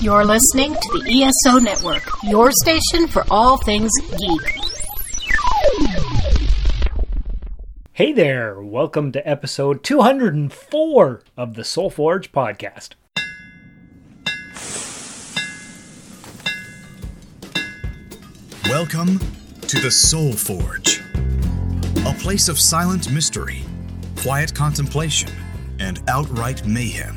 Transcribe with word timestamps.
You're 0.00 0.24
listening 0.24 0.74
to 0.74 0.98
the 0.98 1.22
ESO 1.22 1.58
Network, 1.58 2.02
your 2.24 2.50
station 2.52 3.06
for 3.08 3.24
all 3.30 3.56
things 3.58 3.90
geek. 4.00 4.58
Hey 7.92 8.12
there, 8.12 8.60
welcome 8.60 9.12
to 9.12 9.26
episode 9.26 9.82
204 9.84 11.22
of 11.36 11.54
the 11.54 11.64
Soul 11.64 11.90
Forge 11.90 12.32
podcast. 12.32 12.90
Welcome 18.64 19.18
to 19.62 19.80
the 19.80 19.90
Soul 19.90 20.32
Forge, 20.32 21.00
a 22.06 22.12
place 22.18 22.48
of 22.48 22.58
silent 22.58 23.10
mystery, 23.12 23.62
quiet 24.16 24.54
contemplation, 24.54 25.30
and 25.78 26.02
outright 26.08 26.66
mayhem. 26.66 27.16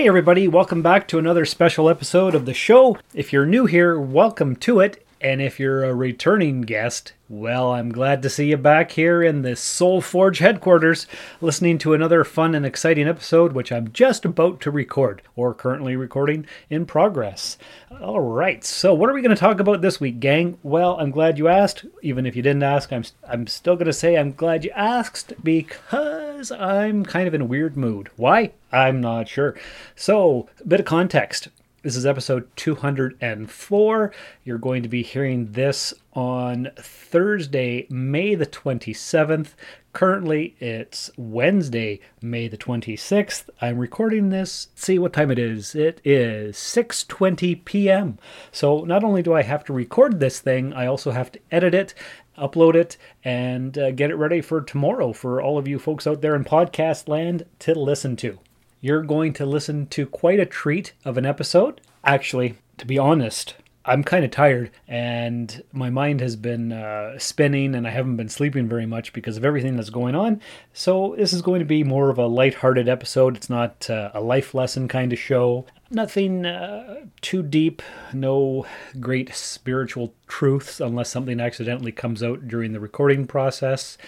Hey, 0.00 0.08
everybody, 0.08 0.48
welcome 0.48 0.80
back 0.80 1.06
to 1.08 1.18
another 1.18 1.44
special 1.44 1.86
episode 1.86 2.34
of 2.34 2.46
the 2.46 2.54
show. 2.54 2.96
If 3.12 3.34
you're 3.34 3.44
new 3.44 3.66
here, 3.66 4.00
welcome 4.00 4.56
to 4.56 4.80
it. 4.80 5.06
And 5.20 5.42
if 5.42 5.60
you're 5.60 5.84
a 5.84 5.94
returning 5.94 6.62
guest, 6.62 7.12
well, 7.28 7.72
I'm 7.72 7.92
glad 7.92 8.22
to 8.22 8.30
see 8.30 8.48
you 8.48 8.56
back 8.56 8.92
here 8.92 9.22
in 9.22 9.42
the 9.42 9.54
Soul 9.56 10.00
Forge 10.00 10.38
headquarters, 10.38 11.06
listening 11.42 11.76
to 11.80 11.92
another 11.92 12.24
fun 12.24 12.54
and 12.54 12.64
exciting 12.64 13.06
episode, 13.06 13.52
which 13.52 13.70
I'm 13.70 13.92
just 13.92 14.24
about 14.24 14.58
to 14.62 14.70
record, 14.70 15.20
or 15.36 15.52
currently 15.52 15.96
recording 15.96 16.46
in 16.70 16.86
progress. 16.86 17.58
All 18.00 18.20
right, 18.20 18.64
so 18.64 18.94
what 18.94 19.10
are 19.10 19.12
we 19.12 19.20
going 19.20 19.36
to 19.36 19.38
talk 19.38 19.60
about 19.60 19.82
this 19.82 20.00
week, 20.00 20.18
gang? 20.18 20.56
Well, 20.62 20.98
I'm 20.98 21.10
glad 21.10 21.36
you 21.36 21.48
asked. 21.48 21.84
Even 22.00 22.24
if 22.24 22.34
you 22.34 22.40
didn't 22.40 22.62
ask, 22.62 22.90
I'm, 22.90 23.04
I'm 23.28 23.46
still 23.46 23.76
going 23.76 23.84
to 23.84 23.92
say 23.92 24.16
I'm 24.16 24.32
glad 24.32 24.64
you 24.64 24.70
asked 24.70 25.34
because 25.44 26.29
I'm 26.48 27.04
kind 27.04 27.28
of 27.28 27.34
in 27.34 27.42
a 27.42 27.44
weird 27.44 27.76
mood. 27.76 28.08
Why? 28.16 28.52
I'm 28.72 28.98
not 29.00 29.28
sure. 29.28 29.54
So, 29.94 30.48
a 30.58 30.66
bit 30.66 30.80
of 30.80 30.86
context. 30.86 31.48
This 31.82 31.96
is 31.96 32.06
episode 32.06 32.48
204. 32.56 34.12
You're 34.44 34.58
going 34.58 34.82
to 34.82 34.88
be 34.88 35.02
hearing 35.02 35.52
this 35.52 35.92
on 36.14 36.70
Thursday, 36.76 37.86
May 37.90 38.34
the 38.34 38.46
27th. 38.46 39.48
Currently, 39.92 40.54
it's 40.60 41.10
Wednesday, 41.16 42.00
May 42.22 42.48
the 42.48 42.56
26th. 42.56 43.50
I'm 43.60 43.78
recording 43.78 44.28
this. 44.28 44.68
See 44.74 44.98
what 44.98 45.12
time 45.12 45.30
it 45.30 45.38
is. 45.38 45.74
It 45.74 46.00
is 46.04 46.56
6:20 46.56 47.64
p.m. 47.64 48.18
So, 48.52 48.84
not 48.84 49.02
only 49.02 49.22
do 49.22 49.34
I 49.34 49.42
have 49.42 49.64
to 49.64 49.72
record 49.72 50.20
this 50.20 50.38
thing, 50.38 50.72
I 50.72 50.86
also 50.86 51.10
have 51.10 51.32
to 51.32 51.40
edit 51.50 51.74
it, 51.74 51.92
upload 52.38 52.74
it, 52.74 52.96
and 53.24 53.76
uh, 53.76 53.90
get 53.90 54.10
it 54.10 54.16
ready 54.16 54.40
for 54.40 54.60
tomorrow 54.60 55.12
for 55.12 55.40
all 55.40 55.58
of 55.58 55.68
you 55.68 55.78
folks 55.78 56.06
out 56.06 56.20
there 56.20 56.34
in 56.34 56.44
podcast 56.44 57.08
land 57.08 57.44
to 57.60 57.74
listen 57.74 58.16
to 58.16 58.38
you're 58.80 59.02
going 59.02 59.32
to 59.34 59.46
listen 59.46 59.86
to 59.88 60.06
quite 60.06 60.40
a 60.40 60.46
treat 60.46 60.92
of 61.04 61.18
an 61.18 61.26
episode. 61.26 61.80
Actually, 62.04 62.56
to 62.78 62.86
be 62.86 62.98
honest, 62.98 63.54
I'm 63.84 64.02
kind 64.04 64.24
of 64.24 64.30
tired 64.30 64.70
and 64.88 65.62
my 65.72 65.90
mind 65.90 66.20
has 66.20 66.36
been 66.36 66.72
uh, 66.72 67.18
spinning 67.18 67.74
and 67.74 67.86
I 67.86 67.90
haven't 67.90 68.16
been 68.16 68.28
sleeping 68.28 68.68
very 68.68 68.86
much 68.86 69.12
because 69.12 69.36
of 69.36 69.44
everything 69.44 69.76
that's 69.76 69.90
going 69.90 70.14
on. 70.14 70.40
So, 70.72 71.14
this 71.16 71.32
is 71.32 71.42
going 71.42 71.60
to 71.60 71.66
be 71.66 71.84
more 71.84 72.10
of 72.10 72.18
a 72.18 72.26
light-hearted 72.26 72.88
episode. 72.88 73.36
It's 73.36 73.50
not 73.50 73.88
uh, 73.90 74.10
a 74.14 74.20
life 74.20 74.54
lesson 74.54 74.88
kind 74.88 75.12
of 75.12 75.18
show. 75.18 75.66
Nothing 75.90 76.46
uh, 76.46 77.06
too 77.20 77.42
deep, 77.42 77.82
no 78.12 78.64
great 79.00 79.34
spiritual 79.34 80.14
truths 80.28 80.80
unless 80.80 81.10
something 81.10 81.40
accidentally 81.40 81.90
comes 81.90 82.22
out 82.22 82.46
during 82.46 82.72
the 82.72 82.80
recording 82.80 83.26
process. 83.26 83.98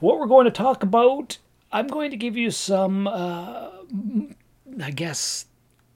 What 0.00 0.18
we're 0.18 0.26
going 0.26 0.46
to 0.46 0.50
talk 0.50 0.82
about 0.82 1.38
I'm 1.70 1.86
going 1.86 2.10
to 2.10 2.16
give 2.16 2.36
you 2.36 2.50
some, 2.50 3.06
uh, 3.06 3.68
I 4.82 4.90
guess, 4.90 5.46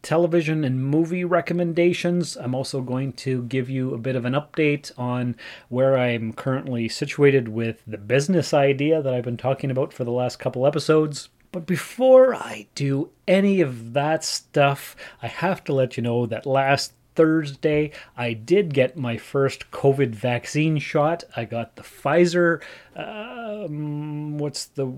television 0.03 0.65
and 0.65 0.85
movie 0.85 1.25
recommendations. 1.25 2.37
I'm 2.37 2.55
also 2.55 2.83
going 2.83 3.15
to 3.15 3.45
give 3.45 3.71
you 3.71 3.95
a 3.95 3.99
bit 3.99 4.17
of 4.17 4.25
an 4.25 4.35
update 4.35 4.93
on 4.99 5.37
where 5.69 5.97
I'm 5.97 6.35
currently 6.35 6.89
situated 6.89 7.49
with 7.49 7.83
the 7.87 7.99
business 7.99 8.53
idea 8.53 9.01
that 9.01 9.15
I've 9.15 9.25
been 9.25 9.37
talking 9.37 9.71
about 9.71 9.93
for 9.93 10.05
the 10.05 10.11
last 10.11 10.39
couple 10.39 10.67
episodes. 10.67 11.31
But 11.53 11.67
before 11.67 12.35
I 12.35 12.67
do 12.75 13.11
any 13.29 13.61
of 13.61 13.93
that 13.93 14.25
stuff, 14.25 14.97
I 15.23 15.29
have 15.29 15.63
to 15.65 15.75
let 15.75 15.99
you 15.99 16.03
know 16.03 16.25
that 16.27 16.47
last 16.47 16.95
Thursday, 17.15 17.93
I 18.17 18.33
did 18.33 18.73
get 18.73 18.97
my 18.97 19.19
first 19.19 19.71
COVID 19.71 20.15
vaccine 20.15 20.79
shot. 20.79 21.25
I 21.37 21.45
got 21.45 21.77
the 21.77 21.83
Pfizer. 21.83 22.63
Um, 22.97 24.39
what's 24.39 24.65
the 24.65 24.95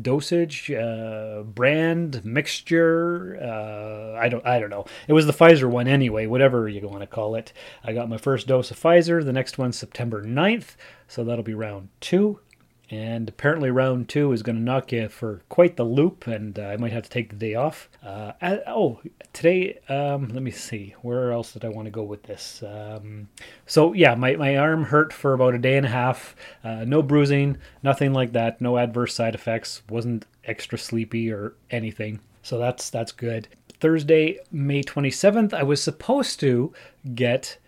dosage, 0.00 0.70
uh, 0.70 1.42
brand, 1.42 2.24
mixture. 2.24 3.38
Uh, 3.42 4.18
I 4.18 4.28
don't 4.28 4.46
I 4.46 4.60
don't 4.60 4.70
know. 4.70 4.84
It 5.08 5.12
was 5.12 5.26
the 5.26 5.32
Pfizer 5.32 5.68
one 5.68 5.88
anyway, 5.88 6.26
whatever 6.26 6.68
you 6.68 6.86
want 6.86 7.00
to 7.00 7.06
call 7.06 7.34
it. 7.34 7.52
I 7.82 7.92
got 7.92 8.08
my 8.08 8.18
first 8.18 8.46
dose 8.46 8.70
of 8.70 8.80
Pfizer. 8.80 9.24
The 9.24 9.32
next 9.32 9.58
one's 9.58 9.76
September 9.76 10.22
9th, 10.22 10.76
so 11.08 11.24
that'll 11.24 11.44
be 11.44 11.54
round 11.54 11.88
two. 12.00 12.40
And 12.90 13.28
apparently, 13.28 13.70
round 13.70 14.08
two 14.08 14.32
is 14.32 14.42
going 14.42 14.56
to 14.56 14.62
knock 14.62 14.92
you 14.92 15.08
for 15.08 15.42
quite 15.48 15.76
the 15.76 15.84
loop, 15.84 16.26
and 16.26 16.58
uh, 16.58 16.64
I 16.64 16.76
might 16.76 16.92
have 16.92 17.04
to 17.04 17.10
take 17.10 17.30
the 17.30 17.36
day 17.36 17.54
off. 17.54 17.88
Uh, 18.02 18.32
oh, 18.66 19.00
today, 19.32 19.78
um, 19.88 20.28
let 20.28 20.42
me 20.42 20.50
see, 20.50 20.94
where 21.00 21.32
else 21.32 21.52
did 21.52 21.64
I 21.64 21.70
want 21.70 21.86
to 21.86 21.90
go 21.90 22.02
with 22.02 22.24
this? 22.24 22.62
Um, 22.62 23.28
so, 23.66 23.94
yeah, 23.94 24.14
my, 24.14 24.36
my 24.36 24.56
arm 24.56 24.84
hurt 24.84 25.12
for 25.12 25.32
about 25.32 25.54
a 25.54 25.58
day 25.58 25.76
and 25.78 25.86
a 25.86 25.90
half. 25.90 26.36
Uh, 26.62 26.84
no 26.84 27.02
bruising, 27.02 27.56
nothing 27.82 28.12
like 28.12 28.32
that, 28.32 28.60
no 28.60 28.76
adverse 28.76 29.14
side 29.14 29.34
effects, 29.34 29.82
wasn't 29.88 30.26
extra 30.44 30.76
sleepy 30.76 31.32
or 31.32 31.54
anything. 31.70 32.20
So, 32.42 32.58
that's, 32.58 32.90
that's 32.90 33.12
good. 33.12 33.48
Thursday, 33.80 34.38
May 34.52 34.82
27th, 34.82 35.54
I 35.54 35.62
was 35.62 35.82
supposed 35.82 36.38
to 36.40 36.72
get 37.14 37.58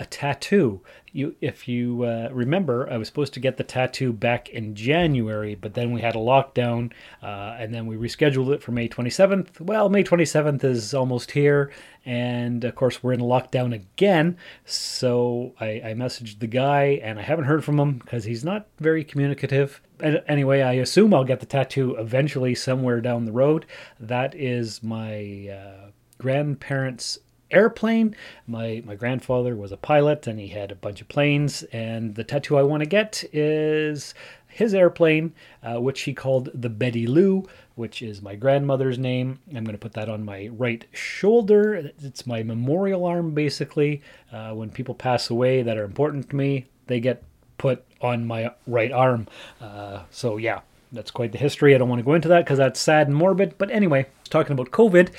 a 0.00 0.06
tattoo. 0.06 0.80
You 1.12 1.36
if 1.40 1.66
you 1.66 2.04
uh, 2.04 2.28
remember 2.30 2.88
i 2.88 2.96
was 2.96 3.08
supposed 3.08 3.34
to 3.34 3.40
get 3.40 3.56
the 3.56 3.64
tattoo 3.64 4.12
back 4.12 4.48
in 4.48 4.76
january 4.76 5.56
but 5.56 5.74
then 5.74 5.90
we 5.90 6.00
had 6.00 6.14
a 6.14 6.20
lockdown 6.20 6.92
uh, 7.20 7.56
and 7.58 7.74
then 7.74 7.86
we 7.86 7.96
rescheduled 7.96 8.54
it 8.54 8.62
for 8.62 8.70
may 8.70 8.88
27th 8.88 9.60
well 9.60 9.88
may 9.88 10.04
27th 10.04 10.62
is 10.62 10.94
almost 10.94 11.32
here 11.32 11.72
and 12.06 12.62
of 12.62 12.76
course 12.76 13.02
we're 13.02 13.12
in 13.12 13.20
lockdown 13.20 13.74
again. 13.74 14.36
So 14.64 15.52
i, 15.60 15.82
I 15.84 15.94
messaged 15.94 16.38
the 16.38 16.46
guy 16.46 17.00
and 17.02 17.18
i 17.18 17.22
haven't 17.22 17.46
heard 17.46 17.64
from 17.64 17.80
him 17.80 17.94
because 17.98 18.22
he's 18.22 18.44
not 18.44 18.68
very 18.78 19.02
communicative. 19.02 19.82
Anyway 20.00 20.62
i 20.62 20.74
assume 20.74 21.12
i'll 21.12 21.24
get 21.24 21.40
the 21.40 21.46
tattoo 21.46 21.96
eventually 21.96 22.54
somewhere 22.54 23.00
down 23.00 23.24
the 23.24 23.32
road. 23.32 23.66
That 23.98 24.36
is 24.36 24.80
my 24.80 25.48
uh, 25.52 25.90
grandparents 26.18 27.18
airplane. 27.50 28.14
My 28.46 28.82
my 28.84 28.94
grandfather 28.94 29.56
was 29.56 29.72
a 29.72 29.76
pilot 29.76 30.26
and 30.26 30.38
he 30.38 30.48
had 30.48 30.70
a 30.70 30.76
bunch 30.76 31.00
of 31.00 31.08
planes. 31.08 31.62
And 31.72 32.14
the 32.14 32.24
tattoo 32.24 32.56
I 32.56 32.62
want 32.62 32.82
to 32.82 32.88
get 32.88 33.24
is 33.32 34.14
his 34.48 34.74
airplane, 34.74 35.32
uh, 35.62 35.80
which 35.80 36.02
he 36.02 36.12
called 36.12 36.50
the 36.54 36.68
Betty 36.68 37.06
Lou, 37.06 37.46
which 37.76 38.02
is 38.02 38.20
my 38.20 38.34
grandmother's 38.34 38.98
name. 38.98 39.38
I'm 39.48 39.64
going 39.64 39.76
to 39.76 39.78
put 39.78 39.94
that 39.94 40.08
on 40.08 40.24
my 40.24 40.48
right 40.52 40.84
shoulder. 40.92 41.92
It's 42.00 42.26
my 42.26 42.42
memorial 42.42 43.04
arm, 43.04 43.32
basically. 43.32 44.02
Uh, 44.32 44.52
when 44.52 44.70
people 44.70 44.94
pass 44.94 45.30
away 45.30 45.62
that 45.62 45.78
are 45.78 45.84
important 45.84 46.30
to 46.30 46.36
me, 46.36 46.66
they 46.86 47.00
get 47.00 47.22
put 47.58 47.84
on 48.00 48.26
my 48.26 48.52
right 48.66 48.90
arm. 48.90 49.28
Uh, 49.60 50.00
so 50.10 50.36
yeah, 50.36 50.60
that's 50.92 51.10
quite 51.10 51.32
the 51.32 51.38
history. 51.38 51.74
I 51.74 51.78
don't 51.78 51.88
want 51.88 52.00
to 52.00 52.04
go 52.04 52.14
into 52.14 52.28
that 52.28 52.44
because 52.44 52.58
that's 52.58 52.80
sad 52.80 53.06
and 53.06 53.16
morbid. 53.16 53.56
But 53.58 53.70
anyway, 53.70 54.06
talking 54.28 54.52
about 54.52 54.70
COVID 54.70 55.10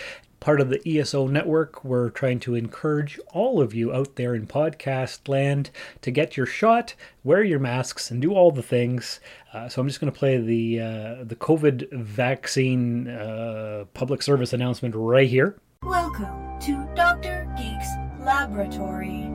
part 0.42 0.60
of 0.60 0.70
the 0.70 0.82
ESO 0.90 1.28
network, 1.28 1.86
we're 1.86 2.10
trying 2.10 2.40
to 2.40 2.56
encourage 2.56 3.20
all 3.32 3.62
of 3.62 3.76
you 3.76 3.94
out 3.94 4.16
there 4.16 4.34
in 4.34 4.48
podcast 4.48 5.30
land 5.30 5.70
to 6.02 6.10
get 6.10 6.36
your 6.36 6.48
shot, 6.48 6.96
wear 7.24 7.44
your 7.44 7.60
masks, 7.60 8.10
and 8.10 8.22
do 8.22 8.34
all 8.34 8.52
the 8.52 8.64
things. 8.64 9.22
Uh, 9.54 9.70
so 9.70 9.80
I'm 9.80 9.88
just 9.88 10.02
going 10.02 10.12
to 10.12 10.20
play 10.20 10.38
the 10.38 10.80
uh, 10.82 11.24
the 11.24 11.36
COVID 11.36 11.94
vaccine 11.94 13.08
uh, 13.08 13.86
public 13.94 14.24
service 14.24 14.52
announcement 14.52 14.96
right 14.96 15.30
here. 15.30 15.58
Welcome 15.84 16.60
to 16.62 16.90
Dr. 16.96 17.48
Geek's 17.56 17.90
laboratory. 18.20 19.30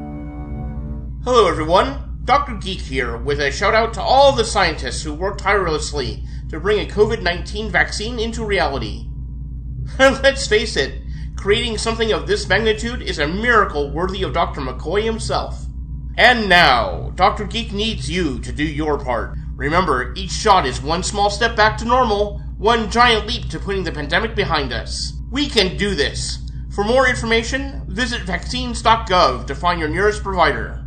Hello, 1.24 1.48
everyone. 1.48 2.18
Dr. 2.24 2.56
Geek 2.56 2.80
here 2.80 3.16
with 3.16 3.38
a 3.38 3.52
shout 3.52 3.74
out 3.74 3.94
to 3.94 4.02
all 4.02 4.32
the 4.32 4.44
scientists 4.44 5.04
who 5.04 5.14
work 5.14 5.38
tirelessly 5.38 6.24
to 6.48 6.58
bring 6.58 6.80
a 6.80 6.92
COVID 6.92 7.22
19 7.22 7.70
vaccine 7.70 8.18
into 8.18 8.44
reality. 8.44 9.05
Let's 9.98 10.46
face 10.46 10.76
it, 10.76 11.00
creating 11.36 11.78
something 11.78 12.12
of 12.12 12.26
this 12.26 12.46
magnitude 12.46 13.00
is 13.00 13.18
a 13.18 13.26
miracle 13.26 13.90
worthy 13.90 14.22
of 14.22 14.34
Dr. 14.34 14.60
McCoy 14.60 15.02
himself. 15.02 15.64
And 16.18 16.50
now, 16.50 17.12
Dr. 17.14 17.46
Geek 17.46 17.72
needs 17.72 18.10
you 18.10 18.38
to 18.40 18.52
do 18.52 18.62
your 18.62 18.98
part. 18.98 19.38
Remember, 19.54 20.12
each 20.14 20.32
shot 20.32 20.66
is 20.66 20.82
one 20.82 21.02
small 21.02 21.30
step 21.30 21.56
back 21.56 21.78
to 21.78 21.86
normal, 21.86 22.40
one 22.58 22.90
giant 22.90 23.26
leap 23.26 23.48
to 23.48 23.58
putting 23.58 23.84
the 23.84 23.92
pandemic 23.92 24.34
behind 24.34 24.70
us. 24.70 25.14
We 25.30 25.48
can 25.48 25.78
do 25.78 25.94
this. 25.94 26.38
For 26.74 26.84
more 26.84 27.08
information, 27.08 27.82
visit 27.88 28.22
vaccines.gov 28.22 29.46
to 29.46 29.54
find 29.54 29.80
your 29.80 29.88
nearest 29.88 30.22
provider. 30.22 30.85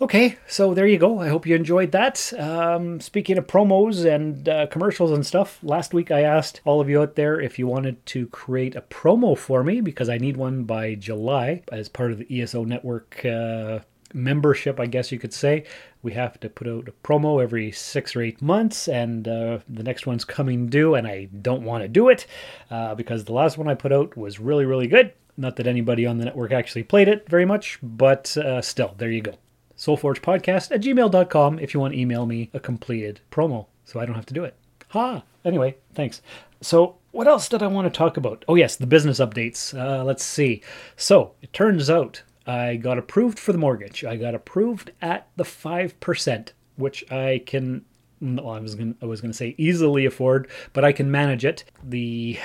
Okay, 0.00 0.38
so 0.48 0.74
there 0.74 0.88
you 0.88 0.98
go. 0.98 1.20
I 1.20 1.28
hope 1.28 1.46
you 1.46 1.54
enjoyed 1.54 1.92
that. 1.92 2.32
Um, 2.36 3.00
speaking 3.00 3.38
of 3.38 3.46
promos 3.46 4.04
and 4.04 4.48
uh, 4.48 4.66
commercials 4.66 5.12
and 5.12 5.24
stuff, 5.24 5.60
last 5.62 5.94
week 5.94 6.10
I 6.10 6.22
asked 6.22 6.60
all 6.64 6.80
of 6.80 6.88
you 6.88 7.00
out 7.00 7.14
there 7.14 7.40
if 7.40 7.60
you 7.60 7.68
wanted 7.68 8.04
to 8.06 8.26
create 8.26 8.74
a 8.74 8.80
promo 8.80 9.38
for 9.38 9.62
me 9.62 9.80
because 9.80 10.08
I 10.08 10.18
need 10.18 10.36
one 10.36 10.64
by 10.64 10.96
July 10.96 11.62
as 11.70 11.88
part 11.88 12.10
of 12.10 12.18
the 12.18 12.42
ESO 12.42 12.64
network 12.64 13.24
uh, 13.24 13.78
membership, 14.12 14.80
I 14.80 14.86
guess 14.86 15.12
you 15.12 15.20
could 15.20 15.32
say. 15.32 15.64
We 16.02 16.12
have 16.14 16.40
to 16.40 16.48
put 16.48 16.66
out 16.66 16.88
a 16.88 17.06
promo 17.06 17.40
every 17.40 17.70
six 17.70 18.16
or 18.16 18.22
eight 18.22 18.42
months, 18.42 18.88
and 18.88 19.28
uh, 19.28 19.60
the 19.68 19.84
next 19.84 20.08
one's 20.08 20.24
coming 20.24 20.68
due, 20.68 20.96
and 20.96 21.06
I 21.06 21.26
don't 21.26 21.62
want 21.62 21.82
to 21.82 21.88
do 21.88 22.08
it 22.08 22.26
uh, 22.68 22.96
because 22.96 23.24
the 23.24 23.32
last 23.32 23.58
one 23.58 23.68
I 23.68 23.74
put 23.74 23.92
out 23.92 24.16
was 24.16 24.40
really, 24.40 24.64
really 24.64 24.88
good. 24.88 25.12
Not 25.36 25.54
that 25.56 25.68
anybody 25.68 26.04
on 26.04 26.18
the 26.18 26.24
network 26.24 26.50
actually 26.50 26.82
played 26.82 27.06
it 27.06 27.28
very 27.28 27.44
much, 27.44 27.78
but 27.80 28.36
uh, 28.36 28.60
still, 28.60 28.96
there 28.98 29.12
you 29.12 29.22
go. 29.22 29.34
SoulForgePodcast 29.76 30.70
at 30.70 30.80
gmail.com 30.80 31.58
if 31.58 31.74
you 31.74 31.80
want 31.80 31.94
to 31.94 32.00
email 32.00 32.26
me 32.26 32.50
a 32.54 32.60
completed 32.60 33.20
promo 33.30 33.66
so 33.84 34.00
I 34.00 34.06
don't 34.06 34.14
have 34.14 34.26
to 34.26 34.34
do 34.34 34.44
it. 34.44 34.56
Ha! 34.88 35.22
Anyway, 35.44 35.76
thanks. 35.94 36.22
So, 36.60 36.96
what 37.10 37.26
else 37.26 37.48
did 37.48 37.62
I 37.62 37.66
want 37.66 37.92
to 37.92 37.96
talk 37.96 38.16
about? 38.16 38.44
Oh, 38.48 38.54
yes, 38.54 38.76
the 38.76 38.86
business 38.86 39.20
updates. 39.20 39.78
Uh, 39.78 40.02
let's 40.02 40.24
see. 40.24 40.62
So, 40.96 41.34
it 41.42 41.52
turns 41.52 41.90
out 41.90 42.22
I 42.46 42.76
got 42.76 42.98
approved 42.98 43.38
for 43.38 43.52
the 43.52 43.58
mortgage. 43.58 44.04
I 44.04 44.16
got 44.16 44.34
approved 44.34 44.92
at 45.02 45.28
the 45.36 45.44
5%, 45.44 46.48
which 46.76 47.10
I 47.12 47.42
can 47.44 47.84
well, 48.20 48.50
I 48.50 48.60
was 48.60 48.74
going 48.74 48.96
I 49.02 49.06
was 49.06 49.20
going 49.20 49.32
to 49.32 49.36
say 49.36 49.54
easily 49.58 50.06
afford, 50.06 50.48
but 50.72 50.84
I 50.84 50.92
can 50.92 51.10
manage 51.10 51.44
it. 51.44 51.64
The 51.82 52.38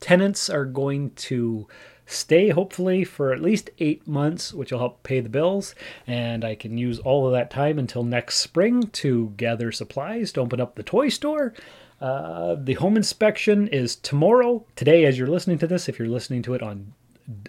tenants 0.00 0.50
are 0.50 0.64
going 0.64 1.10
to 1.12 1.66
stay 2.08 2.48
hopefully 2.48 3.04
for 3.04 3.32
at 3.32 3.40
least 3.40 3.70
8 3.78 4.08
months, 4.08 4.52
which 4.52 4.72
will 4.72 4.78
help 4.78 5.02
pay 5.02 5.20
the 5.20 5.28
bills, 5.28 5.74
and 6.06 6.44
I 6.44 6.54
can 6.54 6.78
use 6.78 6.98
all 6.98 7.26
of 7.26 7.32
that 7.32 7.50
time 7.50 7.78
until 7.78 8.02
next 8.02 8.38
spring 8.38 8.88
to 8.94 9.34
gather 9.36 9.70
supplies 9.70 10.32
to 10.32 10.40
open 10.40 10.60
up 10.60 10.74
the 10.74 10.82
toy 10.82 11.10
store. 11.10 11.54
Uh, 12.00 12.56
the 12.58 12.74
home 12.74 12.96
inspection 12.96 13.68
is 13.68 13.96
tomorrow, 13.96 14.64
today, 14.74 15.04
as 15.04 15.18
you're 15.18 15.28
listening 15.28 15.58
to 15.58 15.66
this, 15.66 15.88
if 15.88 15.98
you're 15.98 16.08
listening 16.08 16.42
to 16.42 16.54
it 16.54 16.62
on 16.62 16.94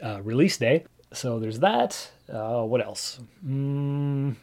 uh, 0.03 0.21
release 0.21 0.57
day. 0.57 0.85
So 1.13 1.39
there's 1.39 1.59
that. 1.59 2.11
Uh, 2.31 2.63
what 2.63 2.81
else? 2.81 3.19
Mm, 3.45 4.35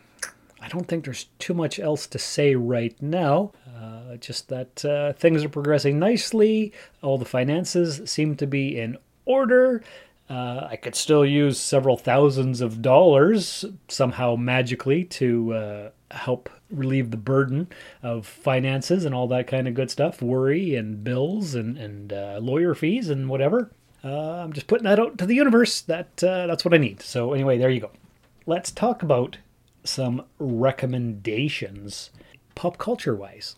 I 0.61 0.69
don't 0.69 0.89
think 0.89 1.05
there's 1.05 1.27
too 1.39 1.55
much 1.55 1.79
else 1.79 2.07
to 2.09 2.19
say 2.19 2.55
right 2.55 3.01
now. 3.03 3.53
Uh, 3.77 4.17
just 4.17 4.49
that 4.49 4.85
uh, 4.85 5.13
things 5.13 5.45
are 5.45 5.49
progressing 5.49 5.99
nicely. 5.99 6.73
All 7.03 7.19
the 7.19 7.25
finances 7.25 8.01
seem 8.11 8.37
to 8.37 8.47
be 8.47 8.79
in 8.79 8.97
order. 9.27 9.83
Uh, 10.29 10.67
I 10.71 10.77
could 10.77 10.97
still 10.97 11.25
use 11.25 11.59
several 11.59 11.97
thousands 11.97 12.61
of 12.61 12.83
dollars 12.83 13.65
somehow 13.89 14.35
magically 14.35 15.05
to 15.05 15.53
uh, 15.53 15.91
help 16.11 16.49
relieve 16.71 17.11
the 17.11 17.17
burden 17.17 17.69
of 18.03 18.27
finances 18.27 19.05
and 19.05 19.15
all 19.15 19.29
that 19.29 19.47
kind 19.47 19.69
of 19.69 19.75
good 19.75 19.91
stuff, 19.91 20.21
worry 20.21 20.75
and 20.75 21.05
bills 21.05 21.55
and, 21.55 21.77
and 21.79 22.13
uh, 22.13 22.39
lawyer 22.41 22.75
fees 22.75 23.09
and 23.09 23.29
whatever. 23.29 23.71
Uh, 24.03 24.43
I'm 24.43 24.53
just 24.53 24.67
putting 24.67 24.85
that 24.85 24.99
out 24.99 25.19
to 25.19 25.27
the 25.27 25.35
universe. 25.35 25.81
That 25.81 26.23
uh, 26.25 26.47
that's 26.47 26.65
what 26.65 26.75
I 26.75 26.79
need. 26.79 27.03
So 27.03 27.33
anyway, 27.33 27.59
there 27.59 27.71
you 27.71 27.81
go. 27.81 27.91
Let's 28.47 28.71
talk 28.71 29.03
about 29.03 29.39
some 29.85 30.25
recommendations, 30.39 32.11
pop 32.55 32.79
culture 32.79 33.15
wise. 33.15 33.57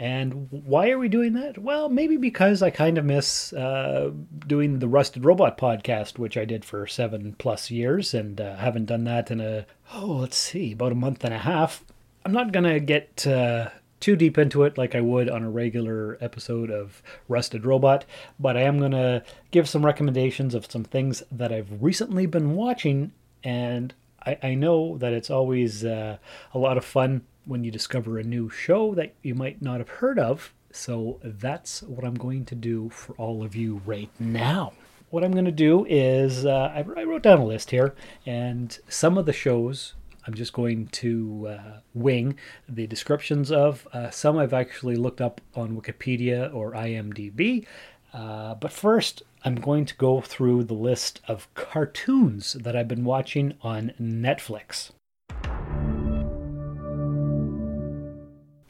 And 0.00 0.48
why 0.50 0.88
are 0.88 0.98
we 0.98 1.10
doing 1.10 1.34
that? 1.34 1.58
Well, 1.58 1.90
maybe 1.90 2.16
because 2.16 2.62
I 2.62 2.70
kind 2.70 2.96
of 2.96 3.04
miss 3.04 3.52
uh, 3.52 4.12
doing 4.46 4.78
the 4.78 4.88
Rusted 4.88 5.26
Robot 5.26 5.58
podcast, 5.58 6.18
which 6.18 6.38
I 6.38 6.46
did 6.46 6.64
for 6.64 6.86
seven 6.86 7.36
plus 7.38 7.70
years, 7.70 8.14
and 8.14 8.40
uh, 8.40 8.56
haven't 8.56 8.86
done 8.86 9.04
that 9.04 9.30
in 9.30 9.42
a 9.42 9.66
oh, 9.92 10.06
let's 10.06 10.38
see, 10.38 10.72
about 10.72 10.92
a 10.92 10.94
month 10.94 11.22
and 11.22 11.34
a 11.34 11.38
half. 11.38 11.84
I'm 12.24 12.32
not 12.32 12.50
gonna 12.50 12.80
get 12.80 13.26
uh, 13.26 13.68
too 14.00 14.16
deep 14.16 14.38
into 14.38 14.62
it 14.62 14.78
like 14.78 14.94
I 14.94 15.02
would 15.02 15.28
on 15.28 15.42
a 15.42 15.50
regular 15.50 16.16
episode 16.22 16.70
of 16.70 17.02
Rusted 17.28 17.66
Robot, 17.66 18.06
but 18.38 18.56
I 18.56 18.62
am 18.62 18.78
going 18.78 18.92
to 18.92 19.22
give 19.50 19.68
some 19.68 19.84
recommendations 19.84 20.54
of 20.54 20.70
some 20.70 20.84
things 20.84 21.22
that 21.30 21.52
I've 21.52 21.82
recently 21.82 22.24
been 22.24 22.54
watching, 22.54 23.12
and 23.44 23.92
I, 24.24 24.38
I 24.42 24.54
know 24.54 24.96
that 24.96 25.12
it's 25.12 25.30
always 25.30 25.84
uh, 25.84 26.16
a 26.54 26.58
lot 26.58 26.78
of 26.78 26.84
fun 26.86 27.26
when 27.44 27.64
you 27.64 27.70
discover 27.70 28.18
a 28.18 28.24
new 28.24 28.48
show 28.48 28.94
that 28.94 29.14
you 29.22 29.34
might 29.34 29.62
not 29.62 29.78
have 29.78 29.88
heard 29.88 30.18
of. 30.18 30.52
So 30.72 31.18
that's 31.22 31.82
what 31.82 32.04
I'm 32.04 32.14
going 32.14 32.44
to 32.46 32.54
do 32.54 32.90
for 32.90 33.14
all 33.14 33.42
of 33.42 33.56
you 33.56 33.82
right 33.84 34.10
now. 34.18 34.72
What 35.10 35.24
I'm 35.24 35.32
going 35.32 35.44
to 35.46 35.50
do 35.50 35.84
is 35.88 36.46
uh, 36.46 36.72
I, 36.74 37.02
wrote 37.02 37.22
down 37.22 37.40
a 37.40 37.44
list 37.44 37.72
here, 37.72 37.96
and 38.24 38.78
some 38.88 39.18
of 39.18 39.26
the 39.26 39.32
shows 39.32 39.94
I'm 40.26 40.34
just 40.34 40.52
going 40.52 40.86
to 40.88 41.48
uh, 41.48 41.80
wing 41.94 42.36
the 42.68 42.86
descriptions 42.86 43.50
of. 43.50 43.88
Uh, 43.92 44.10
some 44.10 44.38
I've 44.38 44.54
actually 44.54 44.94
looked 44.94 45.20
up 45.20 45.40
on 45.54 45.80
Wikipedia 45.80 46.54
or 46.54 46.72
IMDb. 46.72 47.66
Uh, 48.12 48.54
but 48.54 48.72
first, 48.72 49.22
I'm 49.44 49.56
going 49.56 49.86
to 49.86 49.96
go 49.96 50.20
through 50.20 50.64
the 50.64 50.74
list 50.74 51.20
of 51.26 51.52
cartoons 51.54 52.52
that 52.52 52.76
I've 52.76 52.88
been 52.88 53.04
watching 53.04 53.54
on 53.62 53.92
Netflix. 54.00 54.90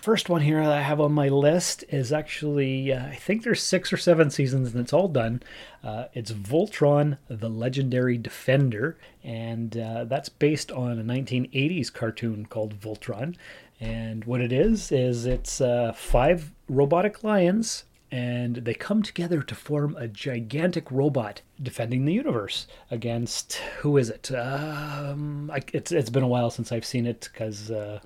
First 0.02 0.31
one 0.31 0.41
here 0.41 0.64
that 0.64 0.73
I 0.73 0.81
have 0.81 0.99
on 0.99 1.12
my 1.12 1.29
list 1.29 1.85
is 1.91 2.11
actually, 2.11 2.91
uh, 2.91 3.08
I 3.08 3.17
think 3.17 3.43
there's 3.43 3.62
six 3.62 3.93
or 3.93 3.99
seven 3.99 4.31
seasons 4.31 4.73
and 4.73 4.81
it's 4.81 4.94
all 4.94 5.08
done. 5.08 5.43
Uh, 5.85 6.06
it's 6.14 6.32
Voltron, 6.32 7.19
the 7.29 7.50
Legendary 7.50 8.17
Defender, 8.17 8.97
and 9.23 9.76
uh, 9.76 10.05
that's 10.05 10.31
based 10.31 10.73
on 10.73 10.99
a 10.99 11.05
1980s 11.05 11.93
cartoon 11.93 12.47
called 12.47 12.81
Voltron. 12.81 13.37
And 13.79 14.25
what 14.25 14.41
it 14.41 14.52
is, 14.52 14.91
is 14.91 15.26
it's 15.26 15.61
uh, 15.61 15.93
five 15.94 16.50
robotic 16.67 17.23
lions 17.23 17.85
and 18.11 18.56
they 18.56 18.75
come 18.75 19.03
together 19.03 19.43
to 19.43 19.55
form 19.55 19.94
a 19.96 20.08
gigantic 20.08 20.91
robot 20.91 21.43
defending 21.63 22.06
the 22.06 22.13
universe 22.13 22.67
against 22.91 23.55
who 23.81 23.96
is 23.96 24.08
it? 24.08 24.32
Um, 24.32 25.51
I, 25.53 25.60
it's 25.72 25.93
it's 25.93 26.10
been 26.10 26.22
a 26.22 26.29
while 26.29 26.51
since 26.51 26.72
I've 26.72 26.84
seen 26.84 27.06
it 27.06 27.29
because 27.32 27.70
uh, 27.70 28.01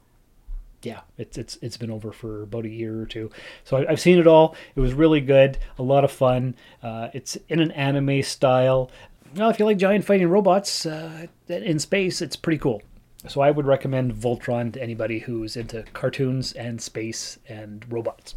yeah, 0.84 1.00
it's 1.18 1.38
it's 1.38 1.56
it's 1.62 1.76
been 1.76 1.90
over 1.90 2.12
for 2.12 2.42
about 2.42 2.64
a 2.64 2.68
year 2.68 3.00
or 3.00 3.06
two. 3.06 3.30
So 3.64 3.78
I, 3.78 3.90
have 3.90 4.00
seen 4.00 4.18
it 4.18 4.26
all. 4.26 4.54
It 4.74 4.80
was 4.80 4.92
really 4.92 5.20
good, 5.20 5.58
a 5.78 5.82
lot 5.82 6.04
of 6.04 6.10
fun. 6.10 6.54
Uh, 6.82 7.08
it's 7.12 7.36
in 7.48 7.60
an 7.60 7.70
anime 7.72 8.22
style. 8.22 8.90
Well, 9.36 9.50
if 9.50 9.58
you 9.58 9.64
like 9.64 9.78
giant 9.78 10.04
fighting 10.04 10.28
robots 10.28 10.86
uh, 10.86 11.26
in 11.48 11.78
space, 11.78 12.22
it's 12.22 12.36
pretty 12.36 12.58
cool. 12.58 12.82
So 13.26 13.40
I 13.40 13.50
would 13.50 13.66
recommend 13.66 14.14
Voltron 14.14 14.72
to 14.74 14.82
anybody 14.82 15.18
who's 15.18 15.56
into 15.56 15.82
cartoons 15.92 16.52
and 16.52 16.80
space 16.80 17.38
and 17.48 17.84
robots. 17.90 18.34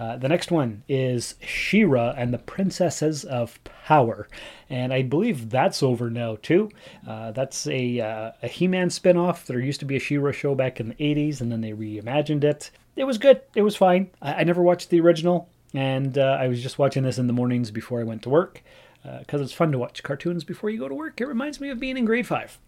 Uh, 0.00 0.16
the 0.16 0.28
next 0.28 0.50
one 0.50 0.82
is 0.88 1.34
She-Ra 1.46 2.14
and 2.16 2.32
the 2.32 2.38
Princesses 2.38 3.22
of 3.24 3.62
Power, 3.64 4.28
and 4.70 4.94
I 4.94 5.02
believe 5.02 5.50
that's 5.50 5.82
over 5.82 6.08
now 6.08 6.38
too. 6.40 6.70
Uh, 7.06 7.32
that's 7.32 7.66
a 7.66 8.00
uh, 8.00 8.32
a 8.42 8.48
He-Man 8.48 8.88
spinoff. 8.88 9.44
There 9.44 9.60
used 9.60 9.80
to 9.80 9.86
be 9.86 9.96
a 9.96 10.00
She-Ra 10.00 10.32
show 10.32 10.54
back 10.54 10.80
in 10.80 10.88
the 10.88 10.94
'80s, 10.94 11.42
and 11.42 11.52
then 11.52 11.60
they 11.60 11.72
reimagined 11.72 12.44
it. 12.44 12.70
It 12.96 13.04
was 13.04 13.18
good. 13.18 13.42
It 13.54 13.62
was 13.62 13.76
fine. 13.76 14.10
I, 14.22 14.36
I 14.36 14.44
never 14.44 14.62
watched 14.62 14.88
the 14.88 15.00
original, 15.00 15.50
and 15.74 16.16
uh, 16.16 16.38
I 16.40 16.48
was 16.48 16.62
just 16.62 16.78
watching 16.78 17.02
this 17.02 17.18
in 17.18 17.26
the 17.26 17.34
mornings 17.34 17.70
before 17.70 18.00
I 18.00 18.04
went 18.04 18.22
to 18.22 18.30
work 18.30 18.62
because 19.02 19.40
uh, 19.40 19.44
it's 19.44 19.52
fun 19.52 19.70
to 19.72 19.78
watch 19.78 20.02
cartoons 20.02 20.44
before 20.44 20.70
you 20.70 20.78
go 20.78 20.88
to 20.88 20.94
work. 20.94 21.20
It 21.20 21.26
reminds 21.26 21.60
me 21.60 21.68
of 21.68 21.78
being 21.78 21.98
in 21.98 22.06
grade 22.06 22.26
five. 22.26 22.58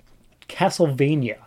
Castlevania. 0.49 1.39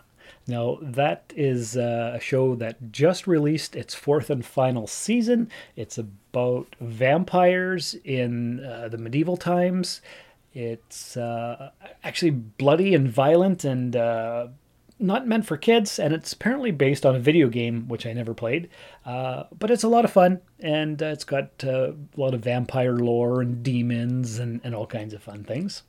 Now, 0.48 0.78
that 0.82 1.34
is 1.36 1.76
uh, 1.76 2.14
a 2.16 2.20
show 2.20 2.56
that 2.56 2.92
just 2.92 3.26
released 3.26 3.76
its 3.76 3.96
fourth 3.96 4.30
and 4.30 4.46
final 4.46 4.86
season. 4.86 5.50
It's 5.76 5.98
about 5.98 6.68
vampires 6.80 7.96
in 8.04 8.64
uh, 8.64 8.90
the 8.90 9.00
medieval 9.00 9.38
times. 9.38 10.02
It's 10.54 11.18
uh, 11.18 11.72
actually 12.04 12.32
bloody 12.32 12.94
and 12.94 13.10
violent 13.10 13.66
and 13.66 13.96
uh, 13.96 14.48
not 15.00 15.28
meant 15.28 15.48
for 15.48 15.58
kids, 15.58 15.98
and 15.98 16.14
it's 16.14 16.34
apparently 16.34 16.72
based 16.72 17.08
on 17.08 17.16
a 17.16 17.20
video 17.20 17.50
game, 17.50 17.88
which 17.88 18.06
I 18.06 18.14
never 18.14 18.36
played. 18.36 18.70
Uh, 19.04 19.46
but 19.58 19.72
it's 19.72 19.84
a 19.84 19.90
lot 19.90 20.06
of 20.06 20.12
fun, 20.12 20.42
and 20.60 21.02
it's 21.02 21.26
got 21.26 21.64
a 21.64 21.96
lot 22.16 22.36
of 22.36 22.42
vampire 22.42 22.96
lore 22.96 23.42
and 23.42 23.64
demons 23.64 24.38
and, 24.38 24.62
and 24.64 24.76
all 24.76 24.86
kinds 24.86 25.16
of 25.16 25.24
fun 25.24 25.44
things. 25.44 25.82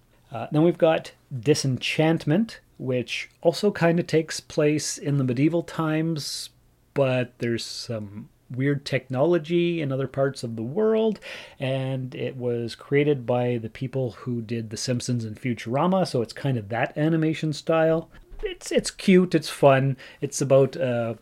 then 0.50 0.62
we've 0.62 0.78
got 0.78 1.12
Disenchantment 1.38 2.60
which 2.78 3.30
also 3.42 3.70
kind 3.70 3.98
of 3.98 4.06
takes 4.06 4.40
place 4.40 4.98
in 4.98 5.18
the 5.18 5.24
medieval 5.24 5.62
times, 5.62 6.50
but 6.94 7.32
there's 7.38 7.64
some 7.64 8.28
weird 8.50 8.84
technology 8.84 9.80
in 9.80 9.90
other 9.90 10.06
parts 10.06 10.42
of 10.44 10.56
the 10.56 10.62
world. 10.62 11.18
And 11.58 12.14
it 12.14 12.36
was 12.36 12.74
created 12.74 13.26
by 13.26 13.58
the 13.58 13.70
people 13.70 14.12
who 14.12 14.40
did 14.40 14.70
The 14.70 14.76
Simpsons 14.76 15.24
and 15.24 15.40
Futurama, 15.40 16.06
so 16.06 16.22
it's 16.22 16.32
kind 16.32 16.56
of 16.56 16.68
that 16.68 16.96
animation 16.96 17.52
style. 17.52 18.08
It's 18.42 18.70
it's 18.70 18.90
cute, 18.90 19.34
it's 19.34 19.48
fun. 19.48 19.96
It's 20.20 20.40
about 20.40 20.76
a, 20.76 21.18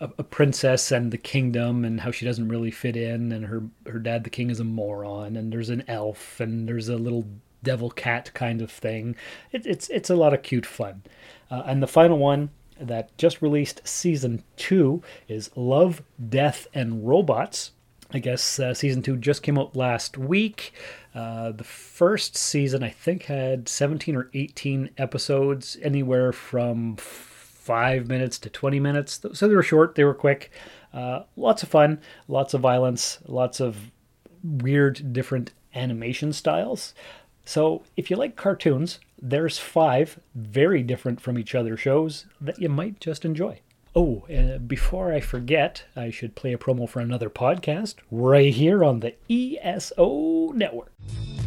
a 0.00 0.22
princess 0.24 0.92
and 0.92 1.12
the 1.12 1.18
kingdom 1.18 1.84
and 1.84 2.00
how 2.00 2.10
she 2.10 2.26
doesn't 2.26 2.48
really 2.48 2.70
fit 2.70 2.96
in, 2.96 3.32
and 3.32 3.46
her 3.46 3.62
her 3.86 3.98
dad, 3.98 4.24
the 4.24 4.30
king, 4.30 4.50
is 4.50 4.60
a 4.60 4.64
moron, 4.64 5.36
and 5.36 5.52
there's 5.52 5.70
an 5.70 5.84
elf, 5.88 6.40
and 6.40 6.68
there's 6.68 6.88
a 6.88 6.96
little 6.96 7.24
devil 7.62 7.90
cat 7.90 8.32
kind 8.34 8.62
of 8.62 8.70
thing. 8.70 9.16
It, 9.52 9.66
it's 9.66 9.88
it's 9.88 10.10
a 10.10 10.16
lot 10.16 10.34
of 10.34 10.42
cute 10.42 10.66
fun. 10.66 11.02
Uh, 11.50 11.62
and 11.66 11.82
the 11.82 11.86
final 11.86 12.18
one 12.18 12.50
that 12.80 13.16
just 13.16 13.40
released 13.40 13.86
season 13.86 14.42
two 14.56 15.02
is 15.28 15.50
Love, 15.56 16.02
Death, 16.28 16.66
and 16.74 17.06
Robots. 17.06 17.72
I 18.12 18.18
guess 18.20 18.60
uh, 18.60 18.72
season 18.72 19.02
two 19.02 19.16
just 19.16 19.42
came 19.42 19.58
out 19.58 19.74
last 19.74 20.16
week. 20.16 20.72
Uh, 21.14 21.50
the 21.52 21.64
first 21.64 22.36
season, 22.36 22.82
I 22.82 22.90
think, 22.90 23.24
had 23.24 23.68
17 23.68 24.14
or 24.14 24.30
18 24.32 24.90
episodes, 24.98 25.76
anywhere 25.82 26.32
from 26.32 26.96
five 26.96 28.06
minutes 28.06 28.38
to 28.40 28.50
20 28.50 28.78
minutes. 28.78 29.20
So 29.32 29.48
they 29.48 29.54
were 29.56 29.62
short, 29.62 29.96
they 29.96 30.04
were 30.04 30.14
quick. 30.14 30.52
Uh, 30.92 31.24
lots 31.36 31.62
of 31.62 31.68
fun, 31.68 32.00
lots 32.28 32.54
of 32.54 32.60
violence, 32.60 33.18
lots 33.26 33.60
of 33.60 33.90
weird, 34.44 35.12
different 35.12 35.52
animation 35.74 36.32
styles. 36.32 36.94
So 37.48 37.84
if 37.96 38.10
you 38.10 38.16
like 38.16 38.34
cartoons, 38.34 38.98
there's 39.22 39.56
five 39.56 40.18
very 40.34 40.82
different 40.82 41.20
from 41.20 41.38
each 41.38 41.54
other 41.54 41.76
shows 41.76 42.26
that 42.40 42.58
you 42.60 42.68
might 42.68 42.98
just 43.00 43.24
enjoy. 43.24 43.60
Oh, 43.94 44.26
uh, 44.28 44.58
before 44.58 45.12
I 45.12 45.20
forget, 45.20 45.84
I 45.94 46.10
should 46.10 46.34
play 46.34 46.52
a 46.52 46.58
promo 46.58 46.88
for 46.88 46.98
another 47.00 47.30
podcast 47.30 47.94
right 48.10 48.52
here 48.52 48.84
on 48.84 48.98
the 49.00 49.14
ESO 49.30 50.50
network. 50.54 50.92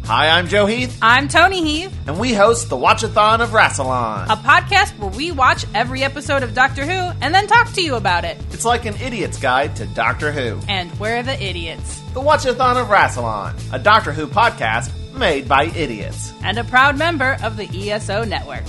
Hi, 0.06 0.29
I'm 0.29 0.48
Joe 0.48 0.65
Heath, 0.65 0.98
I'm 1.01 1.27
Tony 1.27 1.62
Heath, 1.63 1.96
and 2.08 2.18
we 2.18 2.34
host 2.34 2.70
the 2.70 2.77
Watchathon 2.77 3.41
of 3.41 3.50
Rassilon. 3.50 4.24
a 4.25 4.38
podcast 4.38 4.98
where 4.98 5.12
we 5.12 5.32
watch 5.32 5.65
every 5.75 6.01
episode 6.01 6.41
of 6.41 6.56
Doctor 6.56 6.86
Who 6.86 7.12
and 7.22 7.36
then 7.36 7.46
talk 7.46 7.72
to 7.74 7.84
you 7.84 7.96
about 7.96 8.24
it. 8.24 8.38
It's 8.51 8.65
like 8.65 8.86
an 8.86 8.96
idiot's 8.96 9.38
guide 9.38 9.75
to 9.75 9.86
Doctor 9.88 10.32
Who. 10.32 10.60
And 10.70 10.98
we're 10.98 11.22
the 11.22 11.39
idiots. 11.44 12.00
The 12.13 12.22
Watchathon 12.22 12.82
of 12.82 12.88
Rassilon, 12.88 13.53
a 13.74 13.77
Doctor 13.77 14.13
Who 14.13 14.25
podcast 14.25 14.91
made 15.20 15.48
by 15.48 15.66
idiots. 15.66 16.34
And 16.44 16.58
a 16.58 16.64
proud 16.64 16.98
member 16.98 17.38
of 17.44 17.58
the 17.58 17.68
ESO 17.92 18.24
network. 18.24 18.64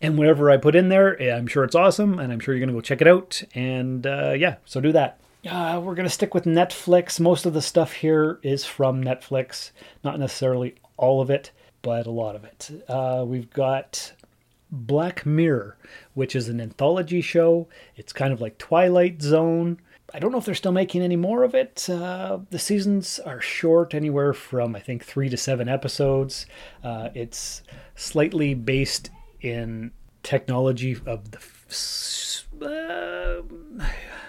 And 0.00 0.16
whatever 0.16 0.50
I 0.50 0.56
put 0.56 0.76
in 0.76 0.88
there, 0.88 1.20
eh, 1.20 1.34
I'm 1.34 1.46
sure 1.46 1.64
it's 1.64 1.74
awesome, 1.74 2.18
and 2.18 2.32
I'm 2.32 2.38
sure 2.38 2.54
you're 2.54 2.60
going 2.60 2.68
to 2.68 2.74
go 2.74 2.80
check 2.80 3.00
it 3.00 3.08
out. 3.08 3.42
And 3.54 4.06
uh, 4.06 4.34
yeah, 4.36 4.56
so 4.64 4.80
do 4.80 4.92
that. 4.92 5.18
Uh, 5.48 5.80
we're 5.82 5.94
going 5.94 6.08
to 6.08 6.14
stick 6.14 6.32
with 6.32 6.44
Netflix. 6.44 7.18
Most 7.18 7.44
of 7.44 7.54
the 7.54 7.60
stuff 7.60 7.92
here 7.92 8.38
is 8.42 8.64
from 8.64 9.02
Netflix. 9.02 9.72
Not 10.02 10.18
necessarily 10.18 10.76
all 10.96 11.20
of 11.20 11.28
it, 11.30 11.50
but 11.82 12.06
a 12.06 12.10
lot 12.10 12.36
of 12.36 12.44
it. 12.44 12.70
Uh, 12.88 13.24
we've 13.26 13.50
got 13.50 14.12
Black 14.70 15.26
Mirror, 15.26 15.76
which 16.14 16.36
is 16.36 16.48
an 16.48 16.60
anthology 16.60 17.20
show. 17.20 17.68
It's 17.96 18.12
kind 18.12 18.32
of 18.32 18.40
like 18.40 18.58
Twilight 18.58 19.20
Zone. 19.22 19.80
I 20.14 20.20
don't 20.20 20.30
know 20.30 20.38
if 20.38 20.44
they're 20.44 20.54
still 20.54 20.70
making 20.70 21.02
any 21.02 21.16
more 21.16 21.42
of 21.42 21.56
it. 21.56 21.90
Uh, 21.90 22.38
the 22.50 22.58
seasons 22.60 23.18
are 23.18 23.40
short, 23.40 23.94
anywhere 23.94 24.32
from 24.32 24.76
I 24.76 24.80
think 24.80 25.04
three 25.04 25.28
to 25.28 25.36
seven 25.36 25.68
episodes. 25.68 26.46
Uh, 26.84 27.08
it's 27.14 27.62
slightly 27.96 28.54
based 28.54 29.10
in 29.40 29.90
technology 30.22 30.96
of 31.04 31.32
the 31.32 31.38
f- 31.38 32.46
uh, 32.62 33.42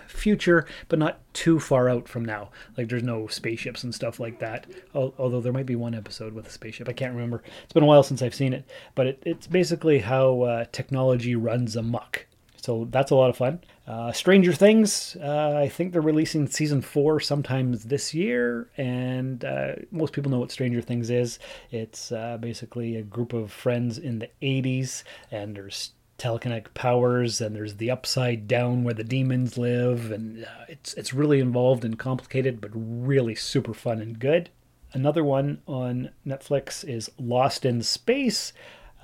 future, 0.07 0.65
but 0.89 0.97
not 0.97 1.21
too 1.33 1.59
far 1.59 1.87
out 1.87 2.07
from 2.07 2.25
now. 2.25 2.49
Like 2.75 2.89
there's 2.89 3.03
no 3.03 3.27
spaceships 3.27 3.83
and 3.83 3.93
stuff 3.93 4.19
like 4.19 4.39
that. 4.39 4.65
Although 4.95 5.39
there 5.39 5.53
might 5.53 5.67
be 5.67 5.75
one 5.75 5.93
episode 5.93 6.33
with 6.33 6.47
a 6.47 6.51
spaceship. 6.51 6.89
I 6.89 6.93
can't 6.93 7.13
remember. 7.13 7.43
It's 7.63 7.73
been 7.73 7.83
a 7.83 7.87
while 7.87 8.01
since 8.01 8.23
I've 8.23 8.33
seen 8.33 8.53
it, 8.53 8.65
but 8.95 9.05
it, 9.05 9.23
it's 9.23 9.45
basically 9.45 9.99
how 9.99 10.41
uh, 10.41 10.65
technology 10.71 11.35
runs 11.35 11.75
amok. 11.75 12.25
So 12.65 12.87
that's 12.89 13.11
a 13.11 13.15
lot 13.15 13.29
of 13.29 13.37
fun. 13.37 13.59
Uh, 13.85 14.11
Stranger 14.11 14.51
Things, 14.51 15.15
uh, 15.21 15.53
I 15.55 15.69
think 15.69 15.91
they're 15.91 16.01
releasing 16.01 16.47
season 16.47 16.81
four 16.81 17.19
sometimes 17.19 17.83
this 17.83 18.11
year, 18.11 18.71
and 18.75 19.45
uh, 19.45 19.73
most 19.91 20.13
people 20.13 20.31
know 20.31 20.39
what 20.39 20.51
Stranger 20.51 20.81
Things 20.81 21.11
is. 21.11 21.37
It's 21.69 22.11
uh, 22.11 22.37
basically 22.37 22.95
a 22.95 23.03
group 23.03 23.33
of 23.33 23.51
friends 23.51 23.99
in 23.99 24.17
the 24.17 24.29
80s, 24.41 25.03
and 25.29 25.55
there's 25.55 25.91
telekinetic 26.17 26.73
powers, 26.73 27.39
and 27.39 27.55
there's 27.55 27.75
the 27.75 27.91
upside 27.91 28.47
down 28.47 28.83
where 28.83 28.95
the 28.95 29.03
demons 29.03 29.59
live, 29.59 30.11
and 30.11 30.43
uh, 30.45 30.65
it's 30.67 30.95
it's 30.95 31.13
really 31.13 31.39
involved 31.39 31.85
and 31.85 31.99
complicated, 31.99 32.59
but 32.59 32.71
really 32.73 33.35
super 33.35 33.75
fun 33.75 34.01
and 34.01 34.17
good. 34.17 34.49
Another 34.91 35.23
one 35.23 35.61
on 35.67 36.09
Netflix 36.25 36.83
is 36.83 37.11
Lost 37.19 37.63
in 37.63 37.83
Space. 37.83 38.53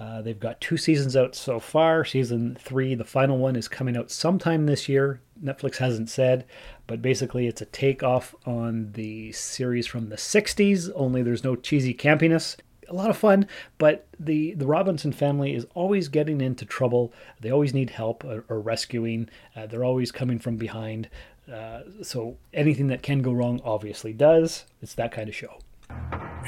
Uh, 0.02 0.20
they've 0.20 0.40
got 0.40 0.60
two 0.60 0.78
seasons 0.78 1.16
out 1.16 1.36
so 1.36 1.60
far. 1.60 2.04
Season 2.04 2.58
three, 2.60 2.96
the 2.96 3.04
final 3.04 3.38
one, 3.38 3.56
is 3.56 3.68
coming 3.68 3.96
out 3.96 4.10
sometime 4.10 4.66
this 4.66 4.90
year. 4.90 5.22
Netflix 5.44 5.78
hasn't 5.78 6.10
said, 6.10 6.44
but 6.88 7.04
basically 7.04 7.46
it's 7.46 7.62
a 7.62 7.66
takeoff 7.66 8.34
on 8.48 8.94
the 8.94 9.32
series 9.32 9.86
from 9.86 10.10
the 10.10 10.16
60s, 10.16 10.90
only 10.96 11.22
there's 11.22 11.44
no 11.44 11.56
cheesy 11.56 11.94
campiness. 11.94 12.58
A 12.90 12.96
lot 12.96 13.12
of 13.12 13.18
fun, 13.18 13.48
but 13.78 14.08
the, 14.20 14.56
the 14.56 14.66
Robinson 14.66 15.12
family 15.12 15.54
is 15.54 15.68
always 15.76 16.08
getting 16.08 16.42
into 16.42 16.66
trouble. 16.66 17.14
They 17.40 17.52
always 17.52 17.74
need 17.74 17.92
help 17.92 18.24
or, 18.24 18.44
or 18.50 18.60
rescuing. 18.60 19.30
Uh, 19.56 19.68
they're 19.68 19.86
always 19.86 20.12
coming 20.12 20.40
from 20.40 20.58
behind. 20.58 21.10
Uh, 21.52 21.82
so 22.02 22.38
anything 22.56 22.88
that 22.88 23.04
can 23.04 23.22
go 23.22 23.34
wrong 23.34 23.62
obviously 23.64 24.14
does. 24.14 24.66
It's 24.82 24.96
that 24.96 25.12
kind 25.12 25.30
of 25.30 25.36
show. 25.36 25.60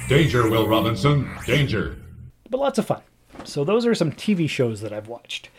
Danger, 0.09 0.49
Will 0.49 0.67
Robinson. 0.67 1.29
Danger. 1.45 1.97
but 2.49 2.59
lots 2.59 2.79
of 2.79 2.87
fun. 2.87 3.03
So 3.45 3.63
those 3.63 3.85
are 3.85 3.95
some 3.95 4.11
TV 4.11 4.49
shows 4.49 4.81
that 4.81 4.93
I've 4.93 5.07
watched. 5.07 5.49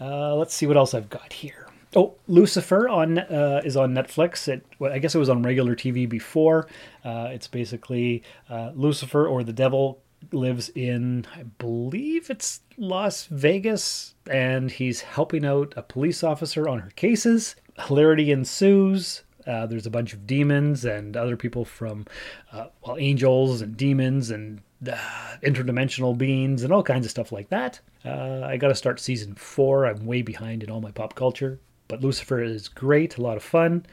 Uh, 0.00 0.34
let's 0.34 0.54
see 0.54 0.66
what 0.66 0.76
else 0.76 0.94
I've 0.94 1.10
got 1.10 1.32
here. 1.32 1.66
Oh, 1.96 2.14
Lucifer 2.28 2.88
on 2.88 3.18
uh, 3.18 3.62
is 3.64 3.76
on 3.76 3.92
Netflix. 3.92 4.46
It 4.46 4.64
well, 4.78 4.92
I 4.92 4.98
guess 4.98 5.14
it 5.14 5.18
was 5.18 5.28
on 5.28 5.42
regular 5.42 5.74
TV 5.74 6.08
before. 6.08 6.68
Uh, 7.04 7.28
it's 7.32 7.48
basically 7.48 8.22
uh, 8.48 8.70
Lucifer 8.74 9.26
or 9.26 9.42
the 9.42 9.52
devil 9.52 10.00
lives 10.32 10.68
in 10.74 11.26
I 11.34 11.42
believe 11.42 12.30
it's 12.30 12.60
Las 12.76 13.26
Vegas, 13.26 14.14
and 14.30 14.70
he's 14.70 15.00
helping 15.00 15.44
out 15.44 15.74
a 15.76 15.82
police 15.82 16.22
officer 16.22 16.68
on 16.68 16.78
her 16.78 16.90
cases. 16.90 17.56
Hilarity 17.86 18.30
ensues. 18.30 19.22
Uh, 19.46 19.66
there's 19.66 19.86
a 19.86 19.90
bunch 19.90 20.12
of 20.12 20.26
demons 20.26 20.84
and 20.84 21.16
other 21.16 21.36
people 21.36 21.64
from, 21.64 22.06
uh, 22.52 22.66
well, 22.84 22.96
angels 22.98 23.62
and 23.62 23.76
demons 23.76 24.30
and 24.30 24.60
uh, 24.88 24.96
interdimensional 25.42 26.16
beings 26.16 26.62
and 26.62 26.72
all 26.72 26.82
kinds 26.82 27.04
of 27.04 27.10
stuff 27.10 27.32
like 27.32 27.48
that. 27.50 27.80
Uh, 28.04 28.42
I 28.44 28.56
got 28.56 28.68
to 28.68 28.74
start 28.74 29.00
season 29.00 29.34
four. 29.34 29.86
I'm 29.86 30.06
way 30.06 30.22
behind 30.22 30.62
in 30.62 30.70
all 30.70 30.80
my 30.80 30.90
pop 30.90 31.14
culture, 31.14 31.60
but 31.88 32.00
Lucifer 32.00 32.42
is 32.42 32.68
great, 32.68 33.16
a 33.16 33.22
lot 33.22 33.36
of 33.36 33.42
fun. 33.42 33.86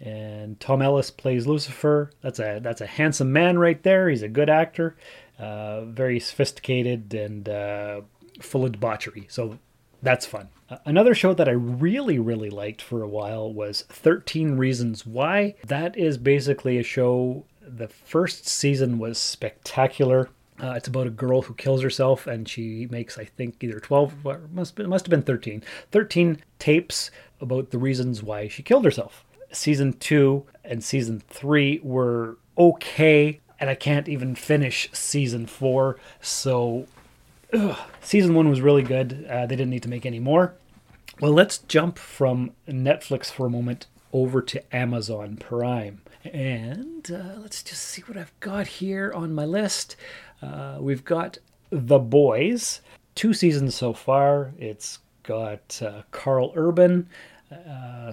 And 0.00 0.58
Tom 0.60 0.80
Ellis 0.80 1.10
plays 1.10 1.46
Lucifer. 1.46 2.10
That's 2.22 2.38
a 2.38 2.58
that's 2.62 2.80
a 2.80 2.86
handsome 2.86 3.32
man 3.32 3.58
right 3.58 3.82
there. 3.82 4.08
He's 4.08 4.22
a 4.22 4.28
good 4.28 4.48
actor, 4.48 4.96
uh, 5.38 5.82
very 5.84 6.18
sophisticated 6.20 7.12
and 7.12 7.46
uh, 7.46 8.00
full 8.40 8.64
of 8.64 8.72
debauchery. 8.72 9.26
So 9.28 9.58
that's 10.02 10.24
fun. 10.24 10.48
Uh, 10.68 10.78
Another 10.86 11.14
show 11.14 11.34
that 11.34 11.48
I 11.48 11.52
really, 11.52 12.18
really 12.18 12.50
liked 12.50 12.80
for 12.80 13.02
a 13.02 13.08
while 13.08 13.52
was 13.52 13.82
13 13.90 14.56
Reasons 14.56 15.04
Why. 15.04 15.56
That 15.66 15.98
is 15.98 16.16
basically 16.16 16.78
a 16.78 16.82
show, 16.82 17.44
the 17.76 17.88
first 17.88 18.46
season 18.46 18.98
was 18.98 19.18
spectacular. 19.18 20.28
Uh, 20.62 20.72
it's 20.72 20.88
about 20.88 21.06
a 21.06 21.10
girl 21.10 21.42
who 21.42 21.54
kills 21.54 21.82
herself 21.82 22.26
and 22.26 22.48
she 22.48 22.86
makes, 22.90 23.18
I 23.18 23.24
think, 23.24 23.62
either 23.62 23.80
12, 23.80 24.26
or 24.26 24.40
must, 24.52 24.76
be, 24.76 24.84
must 24.84 25.06
have 25.06 25.10
been 25.10 25.22
13, 25.22 25.62
13 25.90 26.42
tapes 26.58 27.10
about 27.40 27.70
the 27.70 27.78
reasons 27.78 28.22
why 28.22 28.48
she 28.48 28.62
killed 28.62 28.84
herself. 28.84 29.24
Season 29.52 29.94
two 29.94 30.44
and 30.64 30.84
season 30.84 31.22
three 31.28 31.80
were 31.82 32.36
okay, 32.56 33.40
and 33.58 33.70
I 33.70 33.74
can't 33.74 34.08
even 34.08 34.34
finish 34.34 34.88
season 34.92 35.46
four. 35.46 35.96
So 36.20 36.86
season 38.00 38.34
one 38.34 38.48
was 38.48 38.60
really 38.60 38.82
good. 38.82 39.26
Uh, 39.28 39.46
they 39.46 39.56
didn't 39.56 39.70
need 39.70 39.82
to 39.82 39.88
make 39.88 40.06
any 40.06 40.20
more. 40.20 40.54
Well, 41.20 41.32
let's 41.32 41.58
jump 41.58 41.98
from 41.98 42.52
Netflix 42.68 43.26
for 43.26 43.46
a 43.46 43.50
moment 43.50 43.86
over 44.12 44.40
to 44.42 44.76
Amazon 44.76 45.36
Prime. 45.36 46.00
And 46.24 47.10
uh, 47.10 47.40
let's 47.40 47.62
just 47.62 47.82
see 47.82 48.02
what 48.02 48.16
I've 48.16 48.38
got 48.40 48.66
here 48.66 49.12
on 49.14 49.32
my 49.32 49.44
list. 49.44 49.96
Uh, 50.42 50.76
we've 50.80 51.04
got 51.04 51.38
The 51.70 51.98
Boys, 51.98 52.80
two 53.14 53.32
seasons 53.32 53.74
so 53.74 53.92
far. 53.92 54.52
It's 54.58 54.98
got 55.22 55.80
uh, 55.82 56.02
Karl 56.10 56.52
Urban. 56.56 57.08
Uh, 57.50 58.12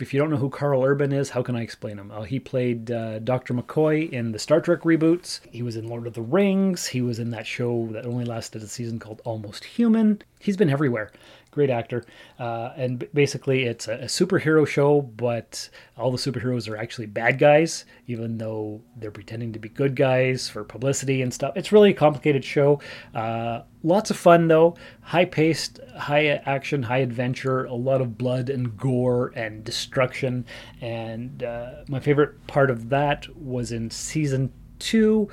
if 0.00 0.12
you 0.12 0.18
don't 0.18 0.30
know 0.30 0.36
who 0.36 0.50
Karl 0.50 0.82
Urban 0.82 1.12
is, 1.12 1.30
how 1.30 1.42
can 1.42 1.54
I 1.54 1.62
explain 1.62 1.98
him? 1.98 2.10
Uh, 2.10 2.22
he 2.22 2.40
played 2.40 2.90
uh, 2.90 3.18
Dr. 3.20 3.54
McCoy 3.54 4.10
in 4.10 4.32
the 4.32 4.38
Star 4.38 4.60
Trek 4.60 4.80
reboots. 4.80 5.40
He 5.50 5.62
was 5.62 5.76
in 5.76 5.88
Lord 5.88 6.06
of 6.06 6.14
the 6.14 6.22
Rings. 6.22 6.86
He 6.86 7.00
was 7.00 7.18
in 7.18 7.30
that 7.30 7.46
show 7.46 7.88
that 7.92 8.06
only 8.06 8.24
lasted 8.24 8.62
a 8.62 8.66
season 8.66 8.98
called 8.98 9.20
Almost 9.24 9.64
Human. 9.64 10.22
He's 10.40 10.56
been 10.56 10.70
everywhere. 10.70 11.12
Great 11.58 11.70
actor. 11.70 12.04
Uh, 12.38 12.70
and 12.76 13.00
b- 13.00 13.08
basically, 13.12 13.64
it's 13.64 13.88
a, 13.88 13.94
a 13.94 14.04
superhero 14.04 14.64
show, 14.64 15.02
but 15.02 15.68
all 15.96 16.12
the 16.12 16.18
superheroes 16.18 16.68
are 16.70 16.76
actually 16.76 17.06
bad 17.06 17.36
guys, 17.36 17.84
even 18.06 18.38
though 18.38 18.80
they're 18.96 19.10
pretending 19.10 19.52
to 19.52 19.58
be 19.58 19.68
good 19.68 19.96
guys 19.96 20.48
for 20.48 20.62
publicity 20.62 21.20
and 21.20 21.34
stuff. 21.34 21.52
It's 21.56 21.72
really 21.72 21.90
a 21.90 21.94
complicated 21.94 22.44
show. 22.44 22.80
Uh, 23.12 23.62
lots 23.82 24.10
of 24.10 24.16
fun, 24.16 24.46
though. 24.46 24.76
High 25.00 25.24
paced, 25.24 25.80
high 25.96 26.26
action, 26.46 26.84
high 26.84 26.98
adventure, 26.98 27.64
a 27.64 27.74
lot 27.74 28.00
of 28.00 28.16
blood 28.16 28.50
and 28.50 28.76
gore 28.76 29.32
and 29.34 29.64
destruction. 29.64 30.46
And 30.80 31.42
uh, 31.42 31.82
my 31.88 31.98
favorite 31.98 32.46
part 32.46 32.70
of 32.70 32.88
that 32.90 33.26
was 33.36 33.72
in 33.72 33.90
season 33.90 34.52
two 34.78 35.28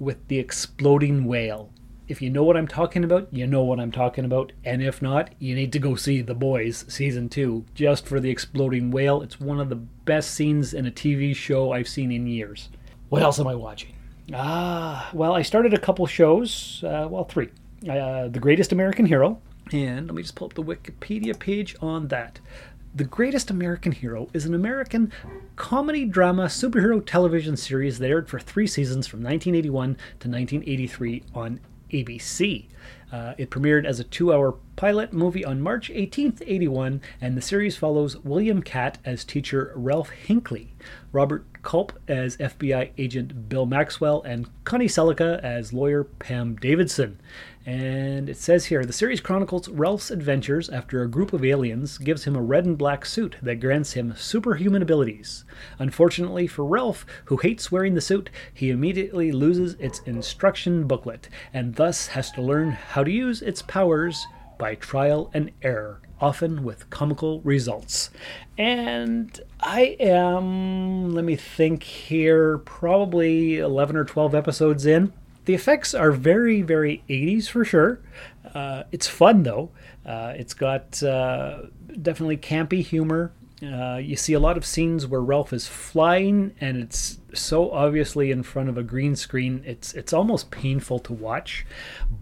with 0.00 0.26
the 0.26 0.38
exploding 0.40 1.26
whale. 1.26 1.70
If 2.10 2.20
you 2.20 2.28
know 2.28 2.42
what 2.42 2.56
I'm 2.56 2.66
talking 2.66 3.04
about, 3.04 3.28
you 3.30 3.46
know 3.46 3.62
what 3.62 3.78
I'm 3.78 3.92
talking 3.92 4.24
about. 4.24 4.50
And 4.64 4.82
if 4.82 5.00
not, 5.00 5.30
you 5.38 5.54
need 5.54 5.72
to 5.74 5.78
go 5.78 5.94
see 5.94 6.22
The 6.22 6.34
Boys 6.34 6.84
season 6.88 7.28
two 7.28 7.64
just 7.72 8.04
for 8.04 8.18
the 8.18 8.30
exploding 8.30 8.90
whale. 8.90 9.22
It's 9.22 9.38
one 9.38 9.60
of 9.60 9.68
the 9.68 9.76
best 9.76 10.32
scenes 10.32 10.74
in 10.74 10.86
a 10.86 10.90
TV 10.90 11.36
show 11.36 11.70
I've 11.70 11.86
seen 11.86 12.10
in 12.10 12.26
years. 12.26 12.68
What 13.10 13.22
else 13.22 13.38
am 13.38 13.46
I 13.46 13.54
watching? 13.54 13.94
Ah, 14.34 15.08
well, 15.12 15.34
I 15.34 15.42
started 15.42 15.72
a 15.72 15.78
couple 15.78 16.04
shows, 16.06 16.82
uh, 16.84 17.06
well, 17.08 17.22
three. 17.22 17.50
Uh, 17.88 18.26
the 18.26 18.40
Greatest 18.40 18.72
American 18.72 19.06
Hero, 19.06 19.40
and 19.70 20.08
let 20.08 20.14
me 20.16 20.22
just 20.22 20.34
pull 20.34 20.46
up 20.46 20.54
the 20.54 20.64
Wikipedia 20.64 21.38
page 21.38 21.76
on 21.80 22.08
that. 22.08 22.40
The 22.92 23.04
Greatest 23.04 23.50
American 23.50 23.92
Hero 23.92 24.28
is 24.34 24.46
an 24.46 24.54
American 24.54 25.12
comedy 25.54 26.06
drama 26.06 26.46
superhero 26.46 27.06
television 27.06 27.56
series 27.56 28.00
that 28.00 28.10
aired 28.10 28.28
for 28.28 28.40
three 28.40 28.66
seasons 28.66 29.06
from 29.06 29.20
1981 29.20 29.94
to 29.94 30.28
1983 30.28 31.22
on 31.32 31.60
ABC. 31.92 32.69
Uh, 33.12 33.34
it 33.38 33.50
premiered 33.50 33.84
as 33.84 33.98
a 33.98 34.04
two 34.04 34.32
hour 34.32 34.56
pilot 34.76 35.12
movie 35.12 35.44
on 35.44 35.60
March 35.60 35.90
18th, 35.90 36.42
81, 36.46 37.00
and 37.20 37.36
the 37.36 37.42
series 37.42 37.76
follows 37.76 38.16
William 38.18 38.62
Katt 38.62 38.98
as 39.04 39.24
teacher 39.24 39.72
Ralph 39.74 40.10
Hinckley, 40.10 40.74
Robert 41.12 41.44
Culp 41.62 41.92
as 42.08 42.36
FBI 42.38 42.90
agent 42.96 43.48
Bill 43.48 43.66
Maxwell, 43.66 44.22
and 44.22 44.48
Connie 44.64 44.86
Sellecca 44.86 45.42
as 45.42 45.72
lawyer 45.72 46.04
Pam 46.04 46.56
Davidson. 46.56 47.20
And 47.66 48.30
it 48.30 48.38
says 48.38 48.66
here 48.66 48.86
the 48.86 48.92
series 48.92 49.20
chronicles 49.20 49.68
Ralph's 49.68 50.10
adventures 50.10 50.70
after 50.70 51.02
a 51.02 51.08
group 51.08 51.34
of 51.34 51.44
aliens 51.44 51.98
gives 51.98 52.24
him 52.24 52.34
a 52.34 52.40
red 52.42 52.64
and 52.64 52.78
black 52.78 53.04
suit 53.04 53.36
that 53.42 53.60
grants 53.60 53.92
him 53.92 54.14
superhuman 54.16 54.80
abilities. 54.80 55.44
Unfortunately 55.78 56.46
for 56.46 56.64
Ralph, 56.64 57.04
who 57.26 57.36
hates 57.36 57.70
wearing 57.70 57.94
the 57.94 58.00
suit, 58.00 58.30
he 58.54 58.70
immediately 58.70 59.30
loses 59.30 59.74
its 59.74 60.00
instruction 60.00 60.86
booklet 60.86 61.28
and 61.52 61.74
thus 61.74 62.08
has 62.08 62.30
to 62.32 62.42
learn 62.42 62.69
how 62.72 63.04
to 63.04 63.10
use 63.10 63.42
its 63.42 63.62
powers 63.62 64.26
by 64.58 64.74
trial 64.74 65.30
and 65.32 65.50
error, 65.62 66.00
often 66.20 66.62
with 66.62 66.90
comical 66.90 67.40
results. 67.40 68.10
And 68.58 69.40
I 69.60 69.96
am, 69.98 71.12
let 71.12 71.24
me 71.24 71.36
think 71.36 71.82
here, 71.82 72.58
probably 72.58 73.58
11 73.58 73.96
or 73.96 74.04
12 74.04 74.34
episodes 74.34 74.86
in. 74.86 75.12
The 75.46 75.54
effects 75.54 75.94
are 75.94 76.12
very, 76.12 76.62
very 76.62 77.02
80s 77.08 77.48
for 77.48 77.64
sure. 77.64 78.00
Uh, 78.54 78.84
it's 78.92 79.06
fun 79.06 79.42
though. 79.42 79.70
Uh, 80.04 80.34
it's 80.36 80.54
got 80.54 81.02
uh, 81.02 81.62
definitely 82.00 82.36
campy 82.36 82.84
humor. 82.84 83.32
Uh, 83.62 83.96
you 83.96 84.16
see 84.16 84.32
a 84.32 84.40
lot 84.40 84.56
of 84.56 84.64
scenes 84.64 85.06
where 85.06 85.20
Ralph 85.20 85.52
is 85.52 85.66
flying, 85.66 86.54
and 86.60 86.78
it's 86.78 87.18
so 87.34 87.70
obviously 87.70 88.30
in 88.30 88.42
front 88.42 88.70
of 88.70 88.78
a 88.78 88.82
green 88.82 89.14
screen. 89.14 89.62
It's 89.66 89.92
it's 89.92 90.14
almost 90.14 90.50
painful 90.50 90.98
to 91.00 91.12
watch, 91.12 91.66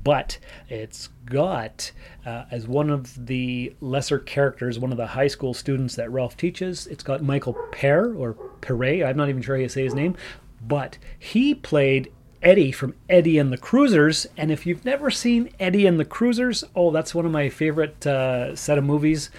but 0.02 0.38
it's 0.68 1.09
got 1.26 1.92
uh, 2.26 2.45
as 2.50 2.66
one 2.66 2.90
of 2.90 3.26
the 3.26 3.75
lesser 3.80 4.18
characters, 4.18 4.80
one 4.80 4.90
of 4.90 4.97
the 4.97 5.07
high 5.07 5.28
school 5.28 5.54
students 5.54 5.95
that 5.95 6.11
Ralph 6.11 6.37
teaches. 6.37 6.88
It's 6.88 7.04
got 7.04 7.23
Michael 7.23 7.57
Pear 7.71 8.12
or 8.14 8.33
Perret. 8.61 9.04
I'm 9.04 9.16
not 9.16 9.28
even 9.28 9.42
sure 9.42 9.57
how 9.57 9.62
you 9.62 9.68
say 9.68 9.85
his 9.85 9.95
name, 9.95 10.16
but 10.61 10.99
he 11.21 11.54
played 11.54 12.12
Eddie 12.42 12.73
from 12.73 12.95
Eddie 13.09 13.38
and 13.38 13.52
the 13.52 13.59
Cruisers. 13.59 14.27
And 14.37 14.51
if 14.51 14.66
you've 14.66 14.85
never 14.85 15.09
seen 15.09 15.51
Eddie 15.61 15.87
and 15.87 16.01
the 16.01 16.05
Cruisers, 16.05 16.64
oh, 16.74 16.90
that's 16.90 17.14
one 17.14 17.27
of 17.27 17.33
my 17.33 17.48
favorite 17.48 18.05
uh, 18.07 18.57
set 18.57 18.77
of 18.77 18.83
movies 18.85 19.31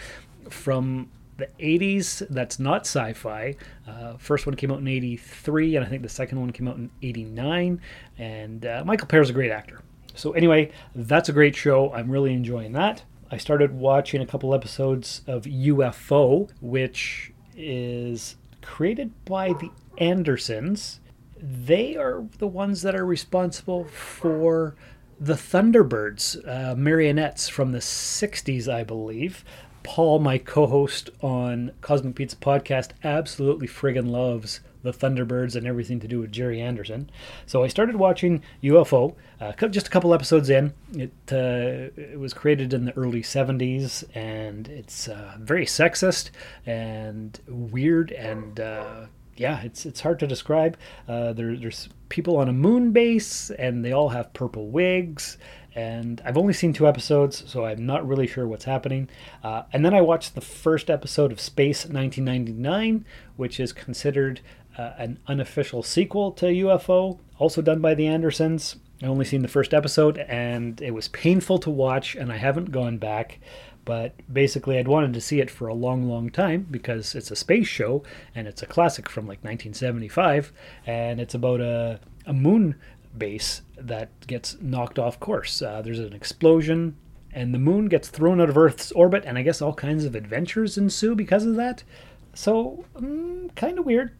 from 0.50 1.10
the 1.39 1.47
80s 1.60 2.28
that's 2.30 2.60
not 2.60 2.82
sci 2.82 3.13
fi. 3.13 3.56
Uh, 3.88 4.17
first 4.17 4.45
one 4.45 4.56
came 4.56 4.71
out 4.71 4.80
in 4.80 4.88
83, 4.88 5.75
and 5.75 5.86
I 5.86 5.89
think 5.89 6.04
the 6.04 6.10
second 6.10 6.39
one 6.39 6.52
came 6.52 6.67
out 6.67 6.78
in 6.78 6.89
89. 7.02 7.82
And 8.17 8.65
uh, 8.65 8.84
Michael 8.86 9.08
Pear's 9.08 9.30
a 9.30 9.34
great 9.34 9.52
actor. 9.52 9.82
So, 10.15 10.34
anyway, 10.34 10.71
that's 10.93 11.30
a 11.30 11.34
great 11.34 11.56
show. 11.56 11.93
I'm 11.93 12.10
really 12.10 12.34
enjoying 12.34 12.73
that. 12.73 13.04
I 13.32 13.38
started 13.38 13.73
watching 13.73 14.21
a 14.21 14.25
couple 14.25 14.54
episodes 14.54 15.21
of 15.28 15.43
UFO, 15.43 16.49
which 16.62 17.32
is 17.56 18.36
created 18.62 19.12
by 19.25 19.54
the 19.54 19.71
Andersons 19.97 20.99
they 21.41 21.95
are 21.95 22.25
the 22.38 22.47
ones 22.47 22.82
that 22.82 22.95
are 22.95 23.06
responsible 23.06 23.86
for 23.86 24.75
the 25.19 25.34
Thunderbirds 25.34 26.47
uh, 26.47 26.75
marionettes 26.75 27.49
from 27.49 27.71
the 27.71 27.80
60s, 27.80 28.67
I 28.71 28.84
believe. 28.84 29.43
Paul, 29.89 30.19
my 30.19 30.38
co 30.38 30.67
host 30.67 31.10
on 31.19 31.71
Cosmic 31.82 32.13
Pizza 32.13 32.36
Podcast, 32.36 32.91
absolutely 33.04 33.67
friggin' 33.67 34.12
loves 34.12 34.60
the 34.84 34.91
Thunderbirds 34.91 35.56
and 35.56 35.65
everything 35.65 35.99
to 36.02 36.08
do 36.08 36.19
with 36.19 36.32
Gerry 36.32 36.62
Anderson. 36.62 37.10
So 37.47 37.63
I 37.63 37.69
started 37.69 37.95
watching 37.95 38.43
UFO, 38.62 39.15
uh, 39.41 39.52
just 39.69 39.88
a 39.88 39.89
couple 39.89 40.13
episodes 40.13 40.47
in. 40.52 40.75
It, 40.93 41.12
uh, 41.32 41.89
it 41.99 42.19
was 42.19 42.36
created 42.36 42.71
in 42.71 42.86
the 42.86 42.95
early 42.95 43.23
70s 43.23 44.04
and 44.13 44.67
it's 44.67 45.08
uh, 45.08 45.36
very 45.39 45.65
sexist 45.65 46.30
and 46.67 47.39
weird 47.47 48.12
and 48.12 48.60
uh, 48.60 49.08
yeah, 49.39 49.62
it's 49.62 49.86
it's 49.86 50.02
hard 50.02 50.19
to 50.19 50.28
describe. 50.28 50.78
Uh, 51.08 51.32
there, 51.34 51.56
there's 51.56 51.88
people 52.10 52.38
on 52.38 52.49
a 52.49 52.54
moon 52.54 52.91
base, 52.91 53.49
and 53.52 53.86
they 53.86 53.93
all 53.93 54.10
have 54.10 54.34
purple 54.34 54.67
wigs. 54.67 55.38
And 55.76 56.22
I've 56.26 56.38
only 56.38 56.54
seen 56.54 56.74
two 56.74 56.88
episodes, 56.88 57.44
so 57.48 57.66
I'm 57.66 57.86
not 57.86 58.08
really 58.08 58.28
sure 58.28 58.48
what's 58.48 58.66
happening. 58.66 59.10
Uh, 59.44 59.64
and 59.72 59.86
then 59.86 59.94
I 59.94 60.02
watched 60.02 60.36
the 60.36 60.42
first 60.42 60.90
episode 60.90 61.32
of 61.32 61.40
Space 61.40 61.86
1999, 61.86 63.06
which 63.38 63.60
is 63.60 63.72
considered 63.72 64.42
uh, 64.78 64.94
an 64.98 65.20
unofficial 65.28 65.84
sequel 65.84 66.32
to 66.34 66.46
UFO, 66.48 67.20
also 67.38 67.62
done 67.62 67.82
by 67.82 67.94
the 67.94 68.08
Andersons. 68.08 68.78
I 69.02 69.06
only 69.06 69.26
seen 69.26 69.42
the 69.42 69.48
first 69.48 69.74
episode, 69.74 70.18
and 70.18 70.82
it 70.82 70.92
was 70.92 71.08
painful 71.10 71.60
to 71.60 71.70
watch, 71.70 72.16
and 72.16 72.32
I 72.32 72.38
haven't 72.38 72.72
gone 72.72 72.98
back. 72.98 73.40
But 73.86 74.14
basically, 74.32 74.78
I'd 74.78 74.88
wanted 74.88 75.14
to 75.14 75.22
see 75.22 75.40
it 75.40 75.50
for 75.50 75.68
a 75.68 75.74
long, 75.74 76.08
long 76.08 76.30
time 76.30 76.68
because 76.70 77.16
it's 77.16 77.32
a 77.32 77.36
space 77.36 77.68
show 77.68 78.04
and 78.36 78.48
it's 78.48 78.62
a 78.62 78.68
classic 78.68 79.10
from 79.10 79.24
like 79.26 79.40
1975, 79.40 80.52
and 80.86 81.20
it's 81.20 81.34
about 81.34 81.62
a, 81.62 82.00
a 82.26 82.34
moon 82.34 82.76
base 83.17 83.62
that 83.78 84.10
gets 84.28 84.58
knocked 84.62 85.00
off 85.00 85.19
course. 85.19 85.62
Uh, 85.62 85.82
there's 85.82 86.00
an 86.00 86.13
explosion, 86.13 86.98
and 87.32 87.54
the 87.54 87.60
moon 87.60 87.88
gets 87.88 88.10
thrown 88.10 88.41
out 88.41 88.50
of 88.50 88.58
Earth's 88.58 88.91
orbit, 88.91 89.24
and 89.26 89.38
I 89.38 89.41
guess 89.41 89.62
all 89.62 89.74
kinds 89.74 90.06
of 90.06 90.15
adventures 90.15 90.78
ensue 90.78 91.15
because 91.15 91.45
of 91.45 91.56
that. 91.56 91.84
So, 92.34 92.86
mm, 92.95 93.54
kind 93.56 93.80
of 93.80 93.86
weird. 93.86 94.12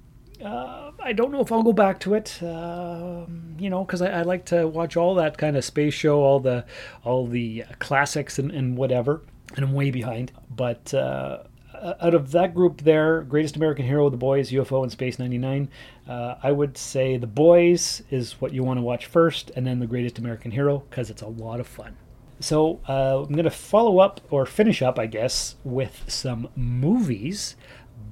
Uh, 0.43 0.91
I 1.02 1.12
don't 1.12 1.32
know 1.32 1.41
if 1.41 1.52
I'll 1.52 1.63
go 1.63 1.73
back 1.73 1.99
to 2.02 2.13
it, 2.13 2.41
uh, 2.41 3.25
you 3.58 3.69
know, 3.69 3.84
because 3.84 4.02
I, 4.02 4.19
I, 4.19 4.21
like 4.21 4.45
to 4.45 4.67
watch 4.69 4.95
all 4.95 5.15
that 5.15 5.38
kind 5.38 5.58
of 5.58 5.65
space 5.65 5.93
show, 5.93 6.21
all 6.21 6.39
the 6.39 6.63
all 7.04 7.28
the 7.28 7.65
classics 7.80 8.39
and, 8.39 8.49
and 8.49 8.78
whatever 8.78 9.21
and 9.56 9.65
I'm 9.65 9.73
way 9.73 9.91
behind. 9.91 10.32
But 10.49 10.93
uh, 10.93 11.43
out 12.02 12.13
of 12.13 12.32
that 12.32 12.54
group 12.54 12.82
there, 12.82 13.22
Greatest 13.22 13.56
American 13.56 13.86
Hero, 13.86 14.10
The 14.10 14.18
Boys, 14.18 14.52
UFO, 14.52 14.84
and 14.84 14.92
Space 14.92 15.20
99, 15.20 15.70
uh, 16.08 16.36
I 16.42 16.52
would 16.52 16.78
say 16.78 17.18
The 17.18 17.28
Boys 17.28 18.04
is 18.10 18.34
what 18.42 18.54
you 18.54 18.63
want 18.63 18.78
to 18.78 18.82
watch 18.82 19.06
first, 19.06 19.52
and 19.56 19.65
then 19.65 19.80
The 19.80 19.88
Greatest 19.88 20.18
American 20.18 20.52
Hero, 20.52 20.84
because 20.89 21.10
it's 21.10 21.22
a 21.22 21.28
lot 21.28 21.60
of 21.60 21.68
fun. 21.68 21.98
So 22.39 22.80
uh, 22.88 23.24
I'm 23.24 23.34
going 23.34 23.44
to 23.44 23.52
follow 23.52 24.00
up, 24.00 24.22
or 24.30 24.46
finish 24.46 24.82
up, 24.82 24.98
I 24.98 25.06
guess, 25.08 25.56
with 25.63 26.06
some 26.08 26.50
movies. 26.56 27.56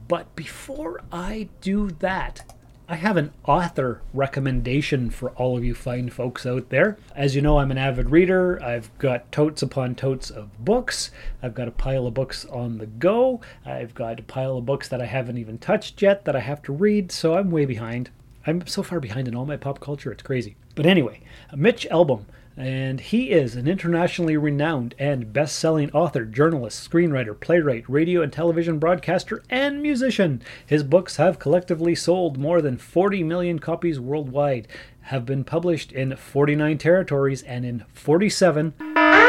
But 0.07 0.35
before 0.35 1.01
I 1.11 1.49
do 1.61 1.91
that, 1.99 2.53
I 2.89 2.95
have 2.95 3.17
an 3.17 3.33
author 3.43 3.99
recommendation 4.13 5.09
for 5.09 5.31
all 5.31 5.57
of 5.57 5.65
you 5.65 5.75
fine 5.75 6.09
folks 6.09 6.45
out 6.45 6.69
there. 6.69 6.97
As 7.13 7.35
you 7.35 7.41
know, 7.41 7.59
I'm 7.59 7.69
an 7.69 7.77
avid 7.77 8.11
reader. 8.11 8.63
I've 8.63 8.97
got 8.97 9.29
totes 9.29 9.61
upon 9.61 9.93
totes 9.95 10.29
of 10.29 10.63
books. 10.63 11.11
I've 11.43 11.53
got 11.53 11.67
a 11.67 11.71
pile 11.71 12.07
of 12.07 12.13
books 12.13 12.45
on 12.45 12.77
the 12.77 12.85
go. 12.85 13.41
I've 13.65 13.93
got 13.93 14.21
a 14.21 14.23
pile 14.23 14.57
of 14.57 14.65
books 14.65 14.87
that 14.87 15.01
I 15.01 15.05
haven't 15.05 15.37
even 15.37 15.57
touched 15.57 16.01
yet 16.01 16.23
that 16.23 16.35
I 16.37 16.39
have 16.39 16.61
to 16.61 16.71
read, 16.71 17.11
so 17.11 17.35
I'm 17.35 17.51
way 17.51 17.65
behind. 17.65 18.09
I'm 18.45 18.65
so 18.65 18.81
far 18.83 19.01
behind 19.01 19.27
in 19.27 19.35
all 19.35 19.45
my 19.45 19.57
pop 19.57 19.81
culture, 19.81 20.13
it's 20.13 20.23
crazy. 20.23 20.55
But 20.73 20.85
anyway, 20.85 21.19
a 21.51 21.57
Mitch 21.57 21.85
Albom 21.91 22.23
and 22.57 22.99
he 22.99 23.29
is 23.29 23.55
an 23.55 23.67
internationally 23.67 24.35
renowned 24.35 24.95
and 24.97 25.31
best 25.31 25.57
selling 25.57 25.91
author, 25.91 26.25
journalist, 26.25 26.89
screenwriter, 26.89 27.39
playwright, 27.39 27.87
radio 27.87 28.21
and 28.21 28.33
television 28.33 28.79
broadcaster, 28.79 29.43
and 29.49 29.81
musician. 29.81 30.41
His 30.65 30.83
books 30.83 31.17
have 31.17 31.39
collectively 31.39 31.93
sold 31.93 32.37
more 32.37 32.61
than 32.61 32.77
40 32.77 33.23
million 33.23 33.59
copies 33.59 33.99
worldwide, 33.99 34.67
have 35.01 35.25
been 35.25 35.43
published 35.43 35.91
in 35.91 36.15
49 36.15 36.77
territories 36.79 37.43
and 37.43 37.63
in 37.63 37.85
47 37.93 38.73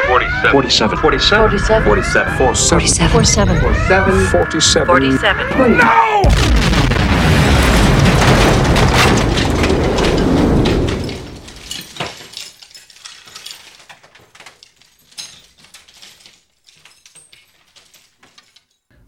47. 0.09 0.53
47. 0.53 0.99
47. 0.99 1.85
47. 1.85 1.85
47. 1.85 2.39
47. 2.39 3.11
47. 3.11 3.61
47. 3.61 4.27
47. 4.31 4.87
47. 4.87 4.87
47. 4.87 5.79
No! 5.79 6.58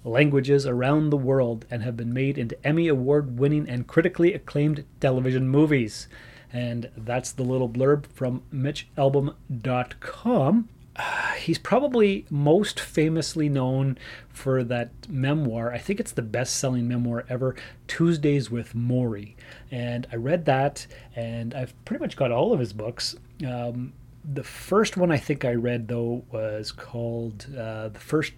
Languages 0.04 0.66
around 0.66 1.10
the 1.10 1.16
world 1.16 1.66
and 1.70 1.82
have 1.82 1.96
been 1.96 2.12
made 2.12 2.38
into 2.38 2.64
Emmy 2.66 2.88
Award 2.88 3.38
winning 3.38 3.68
and 3.68 3.86
critically 3.86 4.32
acclaimed 4.32 4.84
television 5.00 5.48
movies. 5.48 6.08
And 6.52 6.90
that's 6.96 7.32
the 7.32 7.42
little 7.42 7.68
blurb 7.68 8.06
from 8.06 8.42
MitchAlbom.com. 8.52 10.68
He's 11.38 11.58
probably 11.58 12.26
most 12.30 12.80
famously 12.80 13.48
known 13.48 13.98
for 14.28 14.64
that 14.64 14.90
memoir. 15.08 15.72
I 15.72 15.78
think 15.78 16.00
it's 16.00 16.12
the 16.12 16.22
best 16.22 16.56
selling 16.56 16.88
memoir 16.88 17.24
ever, 17.28 17.54
Tuesdays 17.86 18.50
with 18.50 18.74
Morrie. 18.74 19.34
And 19.70 20.06
I 20.12 20.16
read 20.16 20.44
that, 20.46 20.86
and 21.14 21.54
I've 21.54 21.72
pretty 21.84 22.02
much 22.02 22.16
got 22.16 22.32
all 22.32 22.52
of 22.52 22.60
his 22.60 22.72
books. 22.72 23.16
Um, 23.46 23.92
the 24.24 24.44
first 24.44 24.96
one 24.96 25.10
I 25.10 25.16
think 25.16 25.44
I 25.44 25.54
read, 25.54 25.88
though, 25.88 26.24
was 26.30 26.72
called 26.72 27.46
uh, 27.56 27.88
The 27.88 28.00
First 28.00 28.32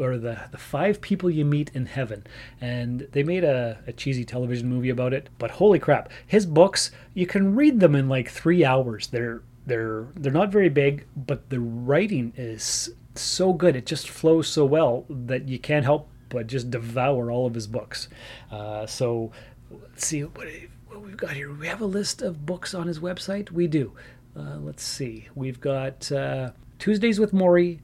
or 0.00 0.18
the 0.18 0.40
the 0.50 0.58
five 0.58 1.00
people 1.00 1.30
you 1.30 1.44
meet 1.44 1.70
in 1.74 1.86
heaven. 1.86 2.26
And 2.60 3.08
they 3.12 3.22
made 3.22 3.44
a, 3.44 3.78
a 3.86 3.92
cheesy 3.92 4.24
television 4.24 4.68
movie 4.68 4.90
about 4.90 5.12
it 5.12 5.28
but 5.38 5.52
holy 5.52 5.78
crap 5.78 6.10
his 6.26 6.46
books 6.46 6.90
you 7.14 7.26
can 7.26 7.54
read 7.54 7.80
them 7.80 7.94
in 7.94 8.08
like 8.08 8.28
three 8.28 8.64
hours. 8.64 9.08
They're 9.08 9.42
they're 9.66 10.06
they're 10.14 10.32
not 10.32 10.50
very 10.50 10.68
big 10.68 11.06
but 11.16 11.50
the 11.50 11.60
writing 11.60 12.32
is 12.36 12.90
so 13.14 13.52
good. 13.52 13.76
It 13.76 13.86
just 13.86 14.08
flows 14.08 14.48
so 14.48 14.64
well 14.64 15.04
that 15.08 15.48
you 15.48 15.58
can't 15.58 15.84
help 15.84 16.08
but 16.28 16.46
just 16.46 16.70
devour 16.70 17.30
all 17.30 17.46
of 17.46 17.54
his 17.54 17.66
books. 17.66 18.08
Uh, 18.50 18.86
so 18.86 19.32
let's 19.70 20.06
see 20.06 20.22
what, 20.22 20.48
what 20.88 21.02
we've 21.02 21.16
got 21.16 21.32
here. 21.32 21.52
We 21.52 21.66
have 21.66 21.80
a 21.80 21.86
list 21.86 22.22
of 22.22 22.46
books 22.46 22.74
on 22.74 22.86
his 22.86 23.00
website? 23.00 23.50
We 23.50 23.66
do. 23.66 23.92
Uh, 24.36 24.58
let's 24.60 24.82
see. 24.82 25.28
We've 25.34 25.60
got 25.60 26.10
uh, 26.10 26.52
tuesdays 26.78 27.18
with 27.18 27.32
Morrie 27.32 27.80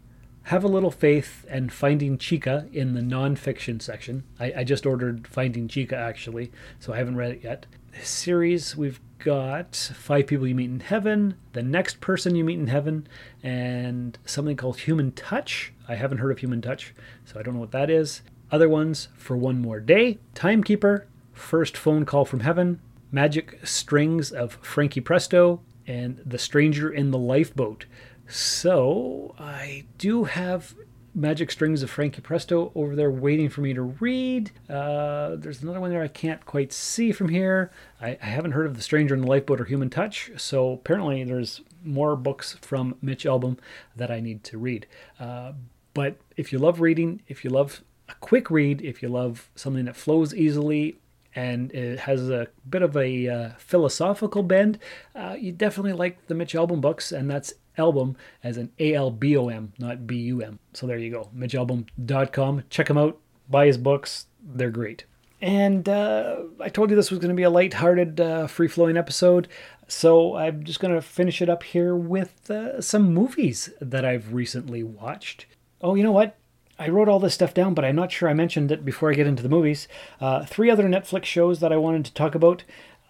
have 0.47 0.63
a 0.63 0.69
Little 0.69 0.93
Faith 0.93 1.45
and 1.51 1.73
Finding 1.73 2.19
Chika 2.19 2.73
in 2.73 2.95
the 2.95 3.01
nonfiction 3.01 3.83
section. 3.83 4.23
I, 4.39 4.53
I, 4.59 4.65
just 4.65 4.87
ordered 4.87 5.27
Finding 5.27 5.67
Chika 5.67 5.95
actually, 5.95 6.53
so 6.79 6.93
I 6.93 6.99
haven't 6.99 7.17
read 7.17 7.33
it 7.33 7.43
yet. 7.43 7.67
This 7.91 8.09
series 8.09 8.77
we've 8.77 9.01
got 9.19 9.75
Five 9.75 10.29
People 10.29 10.47
You 10.47 10.55
Meet 10.55 10.71
in 10.71 10.81
Heaven, 10.81 11.35
The 11.53 11.65
Next 11.65 12.01
Person 12.01 12.37
You 12.37 12.45
Meet 12.45 12.61
in 12.61 12.67
Heaven, 12.69 13.09
and 13.43 14.17
something 14.25 14.57
called 14.57 14.79
Human 14.79 15.11
Touch. 15.11 15.73
I 15.89 15.97
haven't 15.97 16.19
heard 16.19 16.31
of 16.31 16.39
Human 16.39 16.63
Touch, 16.63 16.95
so 17.25 17.41
I 17.41 17.43
don't 17.43 17.55
know 17.55 17.61
what 17.61 17.73
that 17.73 17.91
is. 17.91 18.23
Other 18.53 18.69
ones 18.69 19.09
For 19.17 19.37
One 19.37 19.61
More 19.61 19.81
Day, 19.81 20.19
Timekeeper, 20.37 21.09
First 21.33 21.77
Phone 21.77 22.05
Call 22.05 22.25
from 22.25 22.41
Heaven, 22.41 22.81
Magic 23.11 23.59
Strings 23.67 24.31
of 24.31 24.59
Frankie 24.63 25.01
Presto, 25.01 25.61
and 25.89 26.23
The 26.25 26.39
Stranger 26.39 26.89
in 26.89 27.11
the 27.11 27.19
Lifeboat. 27.19 27.87
So 28.29 29.35
I 29.39 29.85
do 29.99 30.25
have 30.25 30.75
Magic 31.17 31.51
Strings 31.51 31.83
of 31.83 31.91
Frankie 31.91 32.21
Presto 32.21 32.71
over 32.75 32.95
there 32.95 33.11
waiting 33.11 33.49
for 33.49 33.63
me 33.63 33.73
to 33.73 33.83
read. 33.83 34.51
Uh, 34.69 35.37
there's 35.37 35.63
another 35.63 35.81
one 35.81 35.91
there 35.91 36.03
I 36.03 36.09
can't 36.09 36.45
quite 36.45 36.75
see 36.75 37.11
from 37.11 37.31
here. 37.31 37.71
I, 38.03 38.19
I, 38.23 38.27
haven't 38.27 38.53
heard 38.53 38.67
of 38.67 38.77
The 38.77 38.83
Stranger 38.83 39.15
in 39.15 39.23
the 39.23 39.27
Lifeboat 39.27 39.61
or 39.61 39.65
Human 39.65 39.89
Touch, 39.89 40.31
so 40.37 40.73
apparently 40.73 41.25
there's 41.25 41.63
more 41.83 42.17
books 42.17 42.55
from 42.61 42.97
Mitch 43.01 43.25
Albom 43.25 43.57
that 43.97 44.11
I 44.11 44.21
need 44.21 44.45
to 44.45 44.59
read. 44.59 44.87
Uh, 45.19 45.53
but 45.95 46.19
if 46.37 46.53
you 46.53 46.59
love 46.59 46.83
reading, 46.83 47.23
if 47.29 47.45
you 47.45 47.51
love 47.51 47.83
a 48.11 48.15
quick 48.17 48.51
read, 48.51 48.83
if 48.83 49.03
you 49.03 49.09
love 49.09 49.51
something 49.55 49.87
that 49.87 49.97
flows 49.97 50.35
easily, 50.35 50.99
and 51.35 51.73
it 51.73 52.01
has 52.01 52.29
a 52.29 52.49
bit 52.69 52.83
of 52.83 52.95
a 52.95 53.29
uh, 53.29 53.51
philosophical 53.59 54.43
bend, 54.43 54.79
uh, 55.15 55.35
you 55.39 55.53
definitely 55.53 55.93
like 55.93 56.27
the 56.27 56.35
Mitch 56.35 56.53
Albom 56.53 56.83
books, 56.83 57.11
and 57.11 57.31
that's 57.31 57.55
album 57.79 58.17
as 58.43 58.57
an 58.57 58.71
A 58.79 58.95
L 58.95 59.11
B 59.11 59.37
O 59.37 59.49
M, 59.49 59.73
not 59.79 60.07
B 60.07 60.17
U 60.17 60.43
M. 60.43 60.59
So 60.73 60.87
there 60.87 60.99
you 60.99 61.11
go, 61.11 61.31
MitchAlbom.com. 61.37 62.65
Check 62.71 62.91
him 62.91 62.99
out, 62.99 63.19
buy 63.49 63.67
his 63.67 63.79
books, 63.79 64.27
they're 64.43 64.71
great. 64.71 65.05
And 65.41 65.87
uh, 65.89 66.45
I 66.61 66.71
told 66.71 66.89
you 66.89 66.97
this 66.97 67.11
was 67.11 67.21
going 67.21 67.29
to 67.29 67.37
be 67.37 67.43
a 67.43 67.51
light-hearted, 67.51 68.21
uh, 68.21 68.47
free-flowing 68.47 68.97
episode, 68.97 69.49
so 69.87 70.35
I'm 70.35 70.65
just 70.65 70.81
going 70.81 70.95
to 70.95 71.03
finish 71.03 71.43
it 71.43 71.49
up 71.49 71.63
here 71.63 71.95
with 71.95 72.51
uh, 72.51 72.81
some 72.81 73.13
movies 73.13 73.71
that 73.81 74.05
I've 74.05 74.33
recently 74.33 74.83
watched. 74.83 75.47
Oh, 75.81 75.95
you 75.95 76.03
know 76.03 76.13
what? 76.13 76.37
I 76.79 76.89
wrote 76.89 77.09
all 77.09 77.21
this 77.21 77.35
stuff 77.35 77.55
down, 77.55 77.75
but 77.75 77.85
I'm 77.85 77.97
not 77.97 78.13
sure 78.13 78.29
I 78.29 78.35
mentioned 78.35 78.71
it 78.71 78.85
before 78.85 79.11
I 79.11 79.15
get 79.15 79.27
into 79.27 79.43
the 79.43 79.49
movies. 79.49 79.89
Uh, 80.21 80.45
three 80.45 80.71
other 80.71 80.85
Netflix 80.85 81.25
shows 81.25 81.61
that 81.61 81.73
I 81.73 81.77
wanted 81.77 82.05
to 82.07 82.15
talk 82.15 82.35
about 82.35 82.65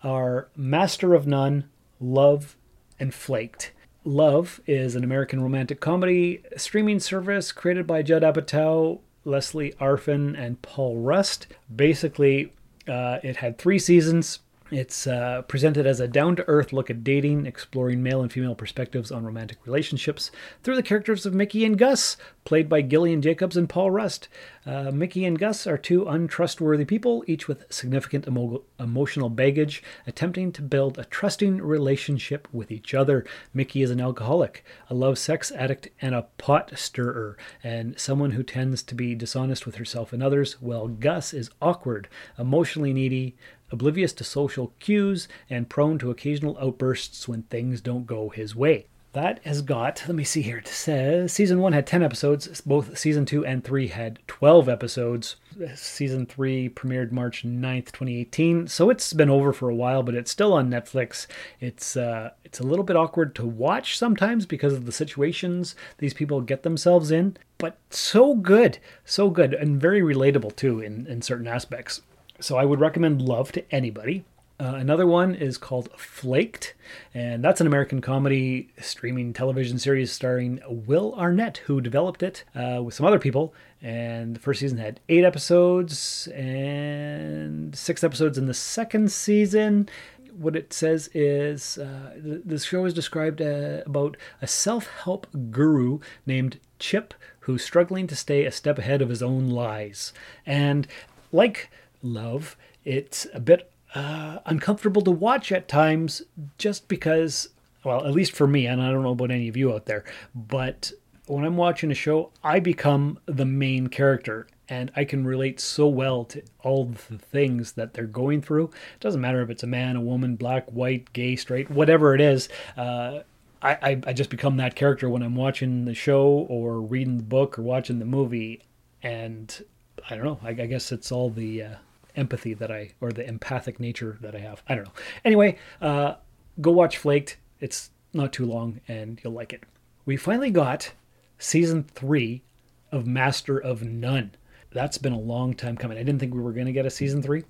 are 0.05 0.49
Master 0.55 1.15
of 1.15 1.27
None, 1.27 1.69
Love, 2.01 2.57
and 3.01 3.13
Flaked. 3.13 3.73
Love 4.07 4.61
is 4.69 4.95
an 4.95 5.03
American 5.03 5.43
romantic 5.43 5.81
comedy 5.81 6.41
streaming 6.57 7.01
service 7.01 7.51
created 7.51 7.89
by 7.89 8.03
Judd 8.03 8.23
Apatow, 8.23 9.01
Leslie 9.25 9.73
Arfin, 9.81 10.39
and 10.39 10.63
Paul 10.63 10.99
Rust. 10.99 11.49
Basically, 11.75 12.53
uh, 12.87 13.19
it 13.25 13.39
had 13.39 13.59
three 13.59 13.81
seasons. 13.81 14.39
It's 14.71 15.07
uh, 15.07 15.43
presented 15.43 15.87
as 15.87 16.01
a 16.01 16.09
down 16.09 16.35
to 16.37 16.49
earth 16.49 16.73
look 16.73 16.91
at 16.91 17.05
dating, 17.05 17.47
exploring 17.47 18.03
male 18.03 18.21
and 18.21 18.33
female 18.33 18.57
perspectives 18.57 19.13
on 19.13 19.25
romantic 19.25 19.59
relationships 19.65 20.33
through 20.65 20.75
the 20.75 20.83
characters 20.83 21.25
of 21.25 21.33
Mickey 21.33 21.65
and 21.65 21.79
Gus, 21.79 22.17
played 22.45 22.69
by 22.69 22.83
Gillian 22.83 23.23
Jacobs 23.23 23.57
and 23.57 23.69
Paul 23.69 23.93
Rust. 23.93 24.27
Uh, 24.65 24.91
Mickey 24.91 25.25
and 25.25 25.39
Gus 25.39 25.69
are 25.69 25.79
two 25.79 26.09
untrustworthy 26.09 26.85
people, 26.85 27.23
each 27.29 27.47
with 27.47 27.73
significant 27.73 28.27
emo- 28.27 28.63
emotional 28.81 29.29
baggage, 29.29 29.85
attempting 30.05 30.51
to 30.51 30.63
build 30.63 30.99
a 30.99 31.05
trusting 31.05 31.63
relationship 31.63 32.49
with 32.53 32.73
each 32.73 32.93
other. 32.93 33.25
Mickey 33.55 33.83
is 33.83 33.93
an 33.93 34.01
alcoholic, 34.01 34.65
a 34.91 34.95
love 34.95 35.17
sex 35.17 35.53
addict, 35.53 35.91
and 36.03 36.13
a 36.13 36.27
pot 36.39 36.73
stirrer, 36.75 37.37
and 37.63 37.99
someone 38.01 38.33
who 38.33 38.43
tends 38.43 38.83
to 38.83 38.97
be 38.97 39.15
dishonest 39.15 39.65
with 39.65 39.77
herself 39.77 40.13
and 40.13 40.25
others, 40.25 40.61
while 40.61 40.89
Gus 40.89 41.33
is 41.33 41.51
awkward, 41.63 42.09
emotionally 42.37 42.93
needy, 42.93 43.37
oblivious 43.71 44.13
to 44.15 44.25
social 44.25 44.73
cues, 44.81 45.29
and 45.51 45.69
prone 45.69 45.99
to 45.99 46.11
occasional 46.11 46.59
outbursts 46.61 47.29
when 47.29 47.43
things 47.45 47.81
don't 47.81 48.07
go 48.07 48.29
his 48.29 48.55
way. 48.55 48.87
That 49.17 49.41
has 49.47 49.63
got, 49.63 50.05
let 50.07 50.15
me 50.15 50.25
see 50.25 50.43
here, 50.43 50.59
it 50.59 50.69
says 50.69 51.33
season 51.33 51.61
one 51.61 51.73
had 51.73 51.87
10 51.87 52.03
episodes, 52.03 52.61
both 52.61 52.99
season 52.99 53.25
two 53.25 53.47
and 53.47 53.65
three 53.65 53.89
had 53.89 54.19
12 54.27 54.69
episodes. 54.69 55.37
Season 55.75 56.27
three 56.27 56.69
premiered 56.69 57.13
March 57.13 57.43
9th, 57.43 57.87
2018, 57.87 58.67
so 58.67 58.91
it's 58.91 59.15
been 59.15 59.31
over 59.31 59.55
for 59.55 59.71
a 59.71 59.75
while, 59.75 60.03
but 60.03 60.15
it's 60.15 60.31
still 60.31 60.53
on 60.53 60.69
Netflix. 60.69 61.27
It's, 61.61 61.97
uh, 61.97 62.33
it's 62.45 62.61
a 62.61 62.63
little 62.63 62.85
bit 62.85 62.97
awkward 62.97 63.35
to 63.37 63.47
watch 63.47 63.97
sometimes 63.97 64.45
because 64.45 64.75
of 64.75 64.85
the 64.85 64.93
situations 64.93 65.75
these 65.97 66.13
people 66.13 66.43
get 66.43 66.63
themselves 66.63 67.11
in, 67.11 67.39
but 67.57 67.79
so 67.89 68.35
good, 68.35 68.77
so 69.07 69.31
good, 69.31 69.55
and 69.55 69.81
very 69.81 70.03
relatable 70.03 70.55
too 70.57 70.81
in, 70.81 71.07
in 71.07 71.23
certain 71.23 71.49
aspects. 71.49 72.03
So 72.41 72.57
I 72.57 72.65
would 72.65 72.81
recommend 72.81 73.23
Love 73.23 73.53
to 73.53 73.75
anybody. 73.75 74.25
Uh, 74.59 74.75
another 74.77 75.07
one 75.07 75.35
is 75.35 75.59
called 75.59 75.91
Flaked, 75.99 76.75
and 77.13 77.45
that's 77.45 77.61
an 77.61 77.67
American 77.67 78.01
comedy 78.01 78.71
streaming 78.81 79.35
television 79.35 79.79
series 79.79 80.11
starring 80.11 80.61
Will 80.67 81.15
Arnett, 81.15 81.59
who 81.67 81.83
developed 81.83 82.23
it 82.23 82.45
uh, 82.55 82.83
with 82.83 82.95
some 82.95 83.05
other 83.05 83.19
people. 83.19 83.53
And 83.83 84.35
the 84.35 84.41
first 84.41 84.61
season 84.61 84.79
had 84.79 85.01
eight 85.11 85.25
episodes 85.25 86.27
and 86.29 87.77
six 87.77 88.03
episodes 88.03 88.39
in 88.39 88.47
the 88.47 88.55
second 88.55 89.13
season. 89.13 89.91
What 90.35 90.57
it 90.57 90.73
says 90.73 91.11
is 91.13 91.77
uh, 91.77 92.13
the 92.17 92.59
show 92.59 92.87
is 92.87 92.95
described 92.95 93.43
uh, 93.43 93.83
about 93.85 94.17
a 94.41 94.47
self 94.47 94.87
help 94.87 95.27
guru 95.51 95.99
named 96.25 96.61
Chip 96.79 97.13
who's 97.41 97.63
struggling 97.63 98.07
to 98.07 98.17
stay 98.17 98.45
a 98.45 98.53
step 98.53 98.79
ahead 98.79 99.03
of 99.03 99.11
his 99.11 99.23
own 99.23 99.51
lies. 99.51 100.15
And 100.47 100.89
like 101.31 101.71
Love, 102.07 102.57
it's 102.85 103.27
a 103.35 103.41
bit 103.41 103.71
uh, 103.95 104.39
uncomfortable 104.47 105.03
to 105.03 105.11
watch 105.11 105.51
at 105.53 105.69
times 105.69 106.23
just 106.59 106.89
because, 106.89 107.49
well, 107.85 108.07
at 108.07 108.13
least 108.13 108.33
for 108.33 108.47
me, 108.47 108.67
and 108.67 108.81
I 108.81 108.91
don't 108.91 109.03
know 109.03 109.11
about 109.11 109.31
any 109.31 109.49
of 109.49 109.57
you 109.57 109.73
out 109.73 109.87
there, 109.87 110.05
but 110.35 110.93
when 111.27 111.45
I'm 111.45 111.57
watching 111.57 111.91
a 111.91 111.95
show, 111.95 112.31
I 112.45 112.61
become 112.61 113.19
the 113.27 113.45
main 113.45 113.89
character 113.89 114.47
and 114.69 114.91
I 114.97 115.05
can 115.05 115.25
relate 115.25 115.61
so 115.61 115.87
well 115.87 116.25
to 116.27 116.43
all 116.63 116.87
the 116.87 117.19
things 117.19 117.73
that 117.73 117.95
they're 117.95 118.05
going 118.05 118.43
through. 118.43 118.67
It 118.67 119.01
doesn't 119.01 119.21
matter 119.21 119.43
if 119.43 119.51
it's 119.51 119.63
a 119.63 119.69
man, 119.69 119.97
a 119.97 120.01
woman, 120.01 120.37
black, 120.37 120.69
white, 120.71 121.13
gay, 121.13 121.37
straight, 121.37 121.71
whatever 121.71 122.15
it 122.15 122.21
is. 122.21 122.49
Uh, 122.77 123.21
I, 123.63 124.01
I 124.07 124.13
just 124.13 124.31
become 124.31 124.59
that 124.59 124.77
character 124.77 125.09
when 125.09 125.23
I'm 125.23 125.35
watching 125.35 125.87
the 125.87 125.95
show 125.95 126.29
or 126.49 126.81
reading 126.81 127.17
the 127.17 127.25
book 127.25 127.59
or 127.59 127.63
watching 127.63 127.99
the 127.99 128.05
movie. 128.05 128.63
And 129.03 129.65
I 130.09 130.15
don't 130.15 130.25
know, 130.25 130.39
I, 130.43 130.51
I 130.51 130.67
guess 130.67 130.93
it's 130.93 131.11
all 131.11 131.31
the. 131.31 131.63
Uh, 131.63 131.75
empathy 132.17 132.55
that 132.55 132.71
I, 132.71 132.93
or 133.01 133.13
the 133.13 133.27
empathic 133.27 133.79
nature 133.79 134.19
that 134.21 134.35
I 134.35 134.39
have. 134.39 134.63
I 134.69 134.75
don't 134.75 134.85
know. 134.85 134.93
Anyway, 135.25 135.59
uh, 135.81 136.15
go 136.61 136.73
watch 136.73 136.97
Flaked. 136.97 137.39
It's 137.61 137.91
not 138.13 138.33
too 138.33 138.47
long 138.47 138.81
and 138.89 139.21
you'll 139.23 139.33
like 139.33 139.53
it. 139.53 139.65
We 140.05 140.17
finally 140.17 140.51
got 140.51 140.93
season 141.39 141.85
three 141.85 142.43
of 142.91 143.07
Master 143.07 143.59
of 143.59 143.83
None. 143.83 144.33
That's 144.73 144.99
been 144.99 145.13
a 145.13 145.19
long 145.19 145.55
time 145.55 145.77
coming. 145.77 145.99
I 145.99 146.03
didn't 146.03 146.21
think 146.21 146.35
we 146.35 146.41
were 146.41 146.53
going 146.53 146.67
to 146.67 146.73
get 146.73 146.87
a 146.87 146.91
season 146.91 147.23
three. 147.23 147.45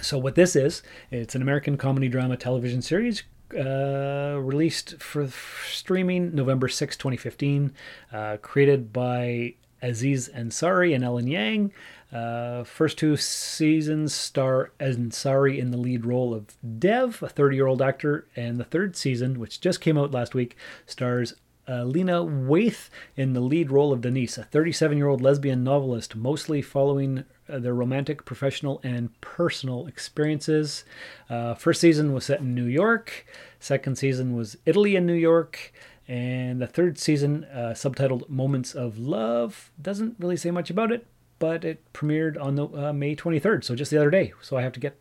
So, 0.00 0.16
what 0.16 0.34
this 0.34 0.54
is, 0.54 0.82
it's 1.10 1.34
an 1.34 1.42
American 1.42 1.76
comedy 1.76 2.08
drama 2.08 2.36
television 2.36 2.82
series 2.82 3.24
uh, 3.58 4.38
released 4.40 5.00
for 5.00 5.28
streaming 5.70 6.34
November 6.34 6.68
6, 6.68 6.96
2015, 6.96 7.72
uh, 8.12 8.36
created 8.38 8.92
by 8.92 9.54
Aziz 9.82 10.28
Ansari 10.30 10.94
and 10.94 11.04
Alan 11.04 11.26
Yang. 11.26 11.72
Uh, 12.12 12.62
first 12.62 12.98
two 12.98 13.16
seasons 13.16 14.14
star 14.14 14.70
Ansari 14.78 15.58
in 15.58 15.70
the 15.70 15.78
lead 15.78 16.04
role 16.04 16.34
of 16.34 16.56
Dev, 16.78 17.22
a 17.22 17.28
30 17.28 17.56
year 17.56 17.66
old 17.66 17.82
actor, 17.82 18.26
and 18.36 18.58
the 18.58 18.64
third 18.64 18.96
season, 18.96 19.38
which 19.38 19.60
just 19.60 19.80
came 19.80 19.96
out 19.96 20.12
last 20.12 20.34
week, 20.34 20.56
stars 20.86 21.34
uh, 21.68 21.84
Lena 21.84 22.24
Waithe 22.24 22.88
in 23.16 23.34
the 23.34 23.40
lead 23.40 23.70
role 23.70 23.92
of 23.92 24.00
Denise, 24.00 24.36
a 24.36 24.44
37 24.44 24.96
year 24.96 25.08
old 25.08 25.20
lesbian 25.20 25.62
novelist, 25.62 26.16
mostly 26.16 26.60
following 26.60 27.24
uh, 27.48 27.58
their 27.58 27.74
romantic, 27.74 28.24
professional, 28.24 28.80
and 28.82 29.18
personal 29.20 29.86
experiences. 29.86 30.84
Uh, 31.30 31.54
first 31.54 31.80
season 31.80 32.12
was 32.12 32.24
set 32.24 32.40
in 32.40 32.54
New 32.54 32.64
York, 32.64 33.26
second 33.60 33.96
season 33.96 34.34
was 34.34 34.56
Italy 34.66 34.96
and 34.96 35.06
New 35.06 35.12
York. 35.12 35.72
And 36.12 36.60
the 36.60 36.66
third 36.66 36.98
season, 36.98 37.44
uh, 37.44 37.72
subtitled 37.74 38.28
Moments 38.28 38.74
of 38.74 38.98
Love, 38.98 39.72
doesn't 39.80 40.16
really 40.18 40.36
say 40.36 40.50
much 40.50 40.68
about 40.68 40.92
it, 40.92 41.06
but 41.38 41.64
it 41.64 41.90
premiered 41.94 42.38
on 42.38 42.54
the, 42.54 42.66
uh, 42.66 42.92
May 42.92 43.16
23rd, 43.16 43.64
so 43.64 43.74
just 43.74 43.90
the 43.90 43.96
other 43.96 44.10
day. 44.10 44.34
So 44.42 44.58
I 44.58 44.62
have 44.62 44.72
to 44.72 44.80
get 44.80 44.98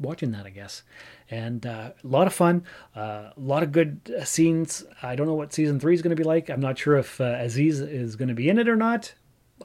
watching 0.00 0.30
that, 0.30 0.46
I 0.46 0.48
guess. 0.48 0.82
And 1.30 1.66
uh, 1.66 1.90
a 2.02 2.06
lot 2.06 2.26
of 2.26 2.32
fun, 2.32 2.64
uh, 2.96 3.32
a 3.36 3.40
lot 3.40 3.62
of 3.62 3.72
good 3.72 4.10
uh, 4.18 4.24
scenes. 4.24 4.86
I 5.02 5.14
don't 5.16 5.26
know 5.26 5.34
what 5.34 5.52
season 5.52 5.78
three 5.78 5.92
is 5.92 6.00
going 6.00 6.16
to 6.16 6.22
be 6.22 6.26
like. 6.26 6.48
I'm 6.48 6.60
not 6.60 6.78
sure 6.78 6.96
if 6.96 7.20
uh, 7.20 7.36
Aziz 7.40 7.80
is 7.80 8.16
going 8.16 8.28
to 8.28 8.34
be 8.34 8.48
in 8.48 8.58
it 8.58 8.66
or 8.66 8.76
not. 8.76 9.12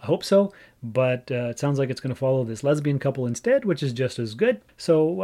I 0.03 0.05
hope 0.05 0.25
so, 0.25 0.51
but 0.83 1.31
it 1.31 1.59
sounds 1.59 1.79
like 1.79 1.89
it's 1.89 2.01
going 2.01 2.13
to 2.13 2.19
follow 2.19 2.43
this 2.43 2.61
lesbian 2.61 2.99
couple 2.99 3.25
instead, 3.25 3.63
which 3.63 3.81
is 3.81 3.93
just 3.93 4.19
as 4.19 4.33
good. 4.33 4.59
So 4.75 5.23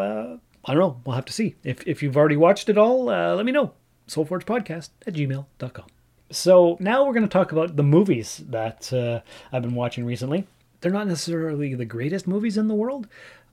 I 0.63 0.73
don't 0.73 0.79
know. 0.79 1.01
We'll 1.05 1.15
have 1.15 1.25
to 1.25 1.33
see. 1.33 1.55
If, 1.65 1.85
if 1.85 2.01
you've 2.01 2.15
already 2.15 2.37
watched 2.37 2.69
it 2.69 2.77
all, 2.77 3.07
let 3.07 3.45
me 3.45 3.51
know. 3.51 3.73
SoulForgePodcast 4.07 4.89
at 5.07 5.13
gmail.com. 5.13 5.85
So 6.31 6.77
now 6.79 7.05
we're 7.05 7.13
going 7.13 7.27
to 7.27 7.29
talk 7.29 7.51
about 7.51 7.75
the 7.75 7.83
movies 7.83 8.43
that 8.49 8.91
I've 9.51 9.61
been 9.61 9.75
watching 9.75 10.05
recently. 10.05 10.47
They're 10.81 10.91
not 10.91 11.07
necessarily 11.07 11.73
the 11.73 11.85
greatest 11.85 12.27
movies 12.27 12.57
in 12.57 12.67
the 12.67 12.75
world, 12.75 13.07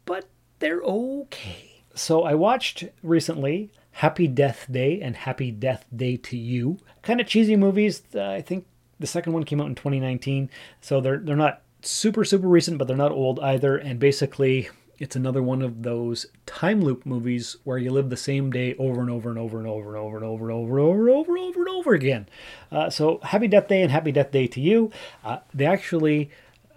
but 0.05 0.27
they're 0.59 0.83
okay. 0.83 1.83
So 1.95 2.23
I 2.23 2.35
watched 2.35 2.85
recently 3.03 3.71
Happy 3.93 4.27
Death 4.27 4.67
Day 4.71 5.01
and 5.01 5.17
Happy 5.17 5.51
Death 5.51 5.85
Day 5.95 6.17
2U. 6.17 6.79
Kind 7.03 7.21
of 7.21 7.27
cheesy 7.27 7.57
movies. 7.57 8.03
Uh, 8.15 8.31
I 8.31 8.41
think 8.41 8.67
the 8.99 9.07
second 9.07 9.33
one 9.33 9.45
came 9.45 9.61
out 9.61 9.67
in 9.67 9.75
2019, 9.75 10.49
so 10.81 11.01
they're 11.01 11.19
they're 11.19 11.37
not 11.37 11.63
super 11.83 12.25
super 12.25 12.47
recent, 12.47 12.79
but 12.79 12.89
they're 12.89 12.97
not 12.97 13.13
old 13.13 13.41
either. 13.41 13.77
And 13.77 13.99
basically, 13.99 14.71
it's 15.03 15.17
another 15.17 15.43
one 15.43 15.63
of 15.63 15.83
those 15.83 16.27
time 16.47 16.81
loop 16.81 17.05
movies 17.05 17.57
where 17.65 17.77
you 17.77 17.91
live 17.91 18.09
the 18.09 18.17
same 18.17 18.53
day 18.53 18.77
over 18.77 19.01
and 19.01 19.11
over 19.11 19.31
and 19.31 19.39
over 19.39 19.59
and 19.59 19.67
over 19.67 19.97
and 19.97 19.99
over 19.99 20.17
and 20.17 20.25
over 20.25 20.49
and 20.49 20.55
over 20.55 20.79
and 20.79 20.89
over 20.89 21.09
and 21.09 21.11
over 21.11 21.35
and 21.35 21.45
over 21.45 21.61
and 21.61 21.69
over 21.69 21.93
again. 21.93 22.29
Uh, 22.71 22.89
so 22.89 23.19
Happy 23.25 23.49
Death 23.49 23.67
Day 23.67 23.83
and 23.83 23.91
Happy 23.91 24.13
Death 24.13 24.31
Day 24.31 24.47
2U, 24.47 24.93
uh, 25.25 25.39
they 25.53 25.67
actually 25.67 26.31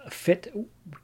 fit 0.09 0.51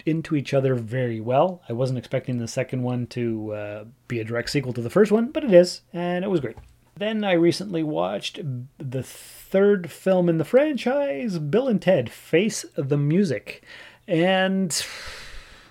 into 0.04 0.36
each 0.36 0.52
other 0.52 0.74
very 0.74 1.22
well. 1.22 1.62
I 1.70 1.74
wasn't 1.74 2.00
expecting 2.00 2.40
the 2.40 2.48
second 2.48 2.82
one 2.82 3.06
to 3.08 3.54
uh, 3.54 3.86
be 4.08 4.20
a 4.20 4.24
direct 4.24 4.50
sequel 4.50 4.74
to 4.74 4.82
the 4.82 4.90
first 4.90 5.12
one, 5.12 5.28
but 5.28 5.44
it 5.44 5.54
is, 5.54 5.82
and 5.94 6.26
it 6.26 6.30
was 6.30 6.40
great. 6.40 6.58
Then 6.98 7.24
I 7.24 7.34
recently 7.34 7.84
watched 7.84 8.40
the 8.80 9.04
third 9.04 9.92
film 9.92 10.28
in 10.28 10.40
the 10.40 10.44
franchise, 10.44 11.38
Bill 11.38 11.68
and 11.68 11.80
Ted 11.80 12.12
Face 12.12 12.66
the 12.76 12.98
Music. 12.98 13.64
And 14.08 14.72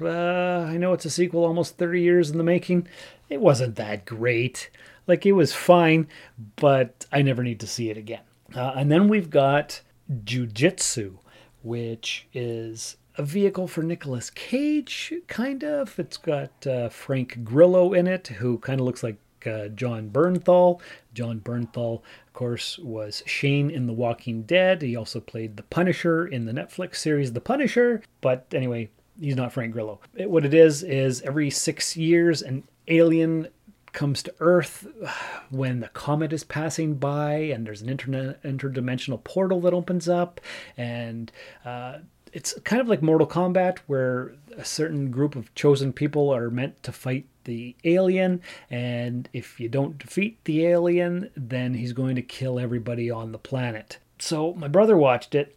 uh, 0.03 0.67
I 0.69 0.77
know 0.77 0.93
it's 0.93 1.05
a 1.05 1.11
sequel 1.11 1.45
almost 1.45 1.79
30 1.79 2.01
years 2.01 2.31
in 2.31 2.39
the 2.39 2.45
making. 2.45 2.89
It 3.29 3.41
wasn't 3.41 3.77
that 3.77 4.05
great. 4.05 4.71
Like, 5.07 5.27
it 5.27 5.33
was 5.33 5.53
fine, 5.53 6.09
but 6.57 7.07
I 7.13 7.23
never 7.23 7.43
need 7.43 7.61
to 7.61 7.67
see 7.67 7.91
it 7.91 7.97
again. 7.97 8.23
Uh, 8.55 8.73
and 8.77 8.91
then 8.91 9.09
we've 9.09 9.31
got 9.31 9.81
Jiu-Jitsu, 10.25 11.19
which 11.63 12.27
is 12.33 12.97
a 13.17 13.23
vehicle 13.23 13.69
for 13.69 13.83
Nicolas 13.83 14.31
Cage, 14.31 15.13
kind 15.27 15.63
of. 15.65 15.99
It's 15.99 16.17
got 16.17 16.67
uh, 16.67 16.89
Frank 16.89 17.45
Grillo 17.45 17.93
in 17.93 18.07
it, 18.07 18.29
who 18.29 18.59
kind 18.59 18.81
of 18.81 18.87
looks 18.87 19.03
like 19.03 19.19
uh, 19.47 19.69
Jon 19.69 20.11
Bernthal. 20.11 20.81
Jon 21.15 21.41
Bernthal, 21.41 22.03
of 22.27 22.33
course, 22.33 22.79
was 22.79 23.23
Shane 23.27 23.71
in 23.71 23.87
The 23.87 23.93
Walking 23.93 24.43
Dead. 24.43 24.83
He 24.83 24.97
also 24.97 25.21
played 25.21 25.57
the 25.57 25.63
Punisher 25.65 26.27
in 26.27 26.47
the 26.47 26.53
Netflix 26.53 26.97
series 26.97 27.33
The 27.33 27.41
Punisher. 27.41 28.03
But 28.21 28.47
anyway, 28.53 28.91
he's 29.21 29.37
not 29.37 29.53
Frank 29.53 29.73
Grillo. 29.73 30.01
It, 30.15 30.31
what 30.31 30.45
it 30.45 30.55
is 30.55 30.83
is 30.83 31.23
every 31.23 31.51
six 31.51 31.97
years, 31.97 32.43
an 32.43 32.65
alien 32.89 33.49
comes 33.93 34.23
to 34.23 34.35
Earth 34.41 34.87
when 35.51 35.81
the 35.81 35.89
comet 35.89 36.33
is 36.33 36.45
passing 36.45 36.95
by, 36.95 37.35
and 37.35 37.67
there's 37.67 37.83
an 37.83 37.89
internet 37.89 38.43
interdimensional 38.43 39.23
portal 39.23 39.61
that 39.61 39.75
opens 39.75 40.09
up, 40.09 40.41
and 40.77 41.31
uh, 41.65 41.99
it's 42.33 42.59
kind 42.61 42.81
of 42.81 42.89
like 42.89 43.03
Mortal 43.03 43.27
Kombat, 43.27 43.79
where 43.87 44.33
a 44.57 44.65
certain 44.65 45.11
group 45.11 45.37
of 45.37 45.55
chosen 45.55 45.93
people 45.93 46.33
are 46.33 46.51
meant 46.51 46.83
to 46.85 46.93
fight 46.93 47.27
the 47.45 47.75
alien, 47.85 48.41
and 48.71 49.29
if 49.33 49.59
you 49.59 49.69
don't 49.69 49.99
defeat 49.99 50.39
the 50.45 50.67
alien, 50.67 51.31
then 51.37 51.75
he's 51.75 51.93
going 51.93 52.17
to 52.17 52.23
kill 52.23 52.59
everybody 52.59 53.11
on 53.11 53.33
the 53.33 53.39
planet. 53.39 53.99
So 54.19 54.53
my 54.55 54.69
brother 54.69 54.97
watched 54.97 55.35
it, 55.35 55.57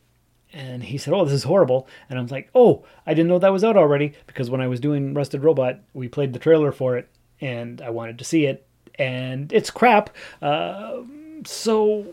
and 0.54 0.84
he 0.84 0.98
said, 0.98 1.14
"Oh, 1.14 1.26
this 1.26 1.34
is 1.34 1.44
horrible," 1.44 1.88
and 2.10 2.20
I'm 2.20 2.28
like, 2.28 2.50
"Oh, 2.54 2.86
I 3.06 3.14
didn't 3.14 3.30
know 3.30 3.40
that 3.40 3.52
was 3.52 3.64
out 3.64 3.78
already," 3.78 4.14
because 4.28 4.50
when 4.50 4.62
I 4.62 4.68
was 4.68 4.80
doing 4.80 5.14
Rusted 5.14 5.44
Robot, 5.44 5.80
we 5.94 6.08
played 6.08 6.34
the 6.34 6.40
trailer 6.40 6.72
for 6.72 6.98
it, 6.98 7.10
and 7.42 7.82
I 7.82 7.90
wanted 7.90 8.20
to 8.20 8.26
see 8.26 8.46
it, 8.46 8.66
and 8.96 9.52
it's 9.52 9.72
crap. 9.72 10.10
Uh, 10.42 11.02
so, 11.46 12.08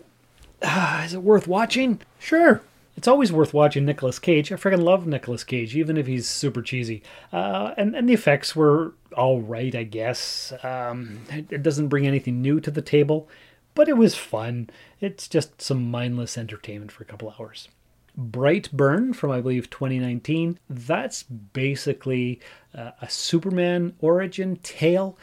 uh, 0.63 1.03
is 1.05 1.15
it 1.15 1.23
worth 1.23 1.47
watching? 1.47 2.01
Sure, 2.19 2.63
it's 2.97 3.09
always 3.09 3.33
worth 3.33 3.55
watching 3.55 3.85
Nicolas 3.85 4.19
Cage. 4.19 4.51
I 4.51 4.57
freaking 4.57 4.83
love 4.83 5.07
Nicolas 5.07 5.45
Cage, 5.45 5.77
even 5.77 5.97
if 5.97 6.07
he's 6.07 6.29
super 6.29 6.63
cheesy. 6.63 7.03
Uh, 7.33 7.75
and 7.77 7.95
and 7.95 8.09
the 8.09 8.15
effects 8.15 8.57
were 8.57 8.95
all 9.17 9.41
right, 9.41 9.75
I 9.75 9.85
guess. 9.85 10.53
Um, 10.63 11.21
it, 11.31 11.47
it 11.51 11.63
doesn't 11.63 11.89
bring 11.89 12.07
anything 12.07 12.41
new 12.41 12.61
to 12.61 12.71
the 12.71 12.83
table, 12.83 13.29
but 13.75 13.89
it 13.89 13.97
was 13.97 14.15
fun. 14.15 14.71
It's 15.01 15.29
just 15.29 15.61
some 15.61 15.91
mindless 15.91 16.39
entertainment 16.39 16.93
for 16.93 17.03
a 17.03 17.07
couple 17.07 17.35
hours. 17.39 17.69
Brightburn 18.21 19.15
from 19.15 19.31
I 19.31 19.41
believe 19.41 19.71
2019. 19.71 20.59
That's 20.69 21.23
basically 21.23 22.41
uh, 22.75 22.93
a 23.01 23.09
Superman 23.09 23.95
origin 24.01 24.57
tale. 24.63 25.17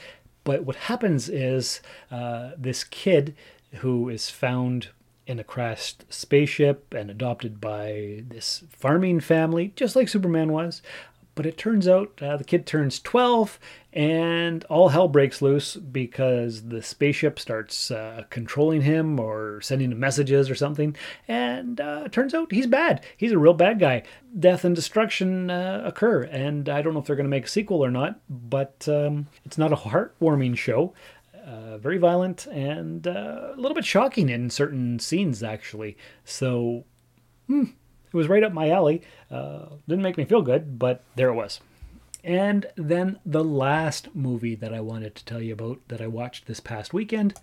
But 0.43 0.63
what 0.63 0.75
happens 0.75 1.29
is 1.29 1.81
uh, 2.09 2.51
this 2.57 2.83
kid 2.83 3.35
who 3.75 4.09
is 4.09 4.29
found 4.29 4.89
in 5.27 5.39
a 5.39 5.43
crashed 5.43 6.05
spaceship 6.09 6.93
and 6.93 7.11
adopted 7.11 7.59
by 7.59 8.23
this 8.29 8.63
farming 8.69 9.19
family, 9.19 9.73
just 9.75 9.95
like 9.95 10.07
Superman 10.07 10.53
was. 10.53 10.81
But 11.37 11.45
it 11.45 11.55
turns 11.55 11.87
out 11.87 12.19
uh, 12.19 12.35
the 12.35 12.43
kid 12.43 12.65
turns 12.65 12.99
12 12.99 13.59
and 13.93 14.63
all 14.65 14.89
hell 14.89 15.07
breaks 15.07 15.39
loose 15.39 15.75
because 15.75 16.63
the 16.63 16.81
spaceship 16.81 17.37
starts 17.37 17.91
uh, 17.91 18.23
controlling 18.31 18.81
him 18.81 19.19
or 19.19 19.61
sending 19.61 19.91
him 19.91 19.99
messages 19.99 20.49
or 20.49 20.55
something. 20.55 20.95
And 21.27 21.79
uh, 21.79 22.07
turns 22.09 22.33
out 22.33 22.51
he's 22.51 22.65
bad. 22.65 23.05
He's 23.17 23.31
a 23.31 23.37
real 23.37 23.53
bad 23.53 23.79
guy. 23.79 24.01
Death 24.39 24.65
and 24.65 24.75
destruction 24.75 25.51
uh, 25.51 25.83
occur. 25.85 26.23
And 26.23 26.67
I 26.69 26.81
don't 26.81 26.95
know 26.95 27.01
if 27.01 27.05
they're 27.05 27.15
going 27.15 27.25
to 27.25 27.29
make 27.29 27.45
a 27.45 27.49
sequel 27.49 27.85
or 27.85 27.91
not, 27.91 28.19
but 28.27 28.87
um, 28.89 29.27
it's 29.45 29.59
not 29.59 29.71
a 29.71 29.77
heartwarming 29.77 30.57
show. 30.57 30.95
Uh, 31.45 31.77
very 31.77 31.99
violent 31.99 32.47
and 32.47 33.07
uh, 33.07 33.51
a 33.53 33.55
little 33.55 33.75
bit 33.75 33.85
shocking 33.85 34.27
in 34.27 34.49
certain 34.49 34.97
scenes, 34.97 35.43
actually. 35.43 35.95
So, 36.25 36.83
hmm, 37.45 37.65
it 38.07 38.15
was 38.15 38.27
right 38.27 38.43
up 38.43 38.53
my 38.53 38.69
alley. 38.69 39.01
Uh, 39.29 39.67
didn't 39.87 40.03
make 40.03 40.17
me 40.17 40.25
feel 40.25 40.41
good, 40.41 40.79
but 40.79 41.03
there 41.15 41.29
it 41.29 41.35
was. 41.35 41.59
And 42.23 42.65
then 42.75 43.19
the 43.25 43.43
last 43.43 44.13
movie 44.15 44.55
that 44.55 44.73
I 44.73 44.81
wanted 44.81 45.15
to 45.15 45.25
tell 45.25 45.41
you 45.41 45.53
about 45.53 45.79
that 45.87 46.01
I 46.01 46.07
watched 46.07 46.45
this 46.45 46.59
past 46.59 46.93
weekend 46.93 47.35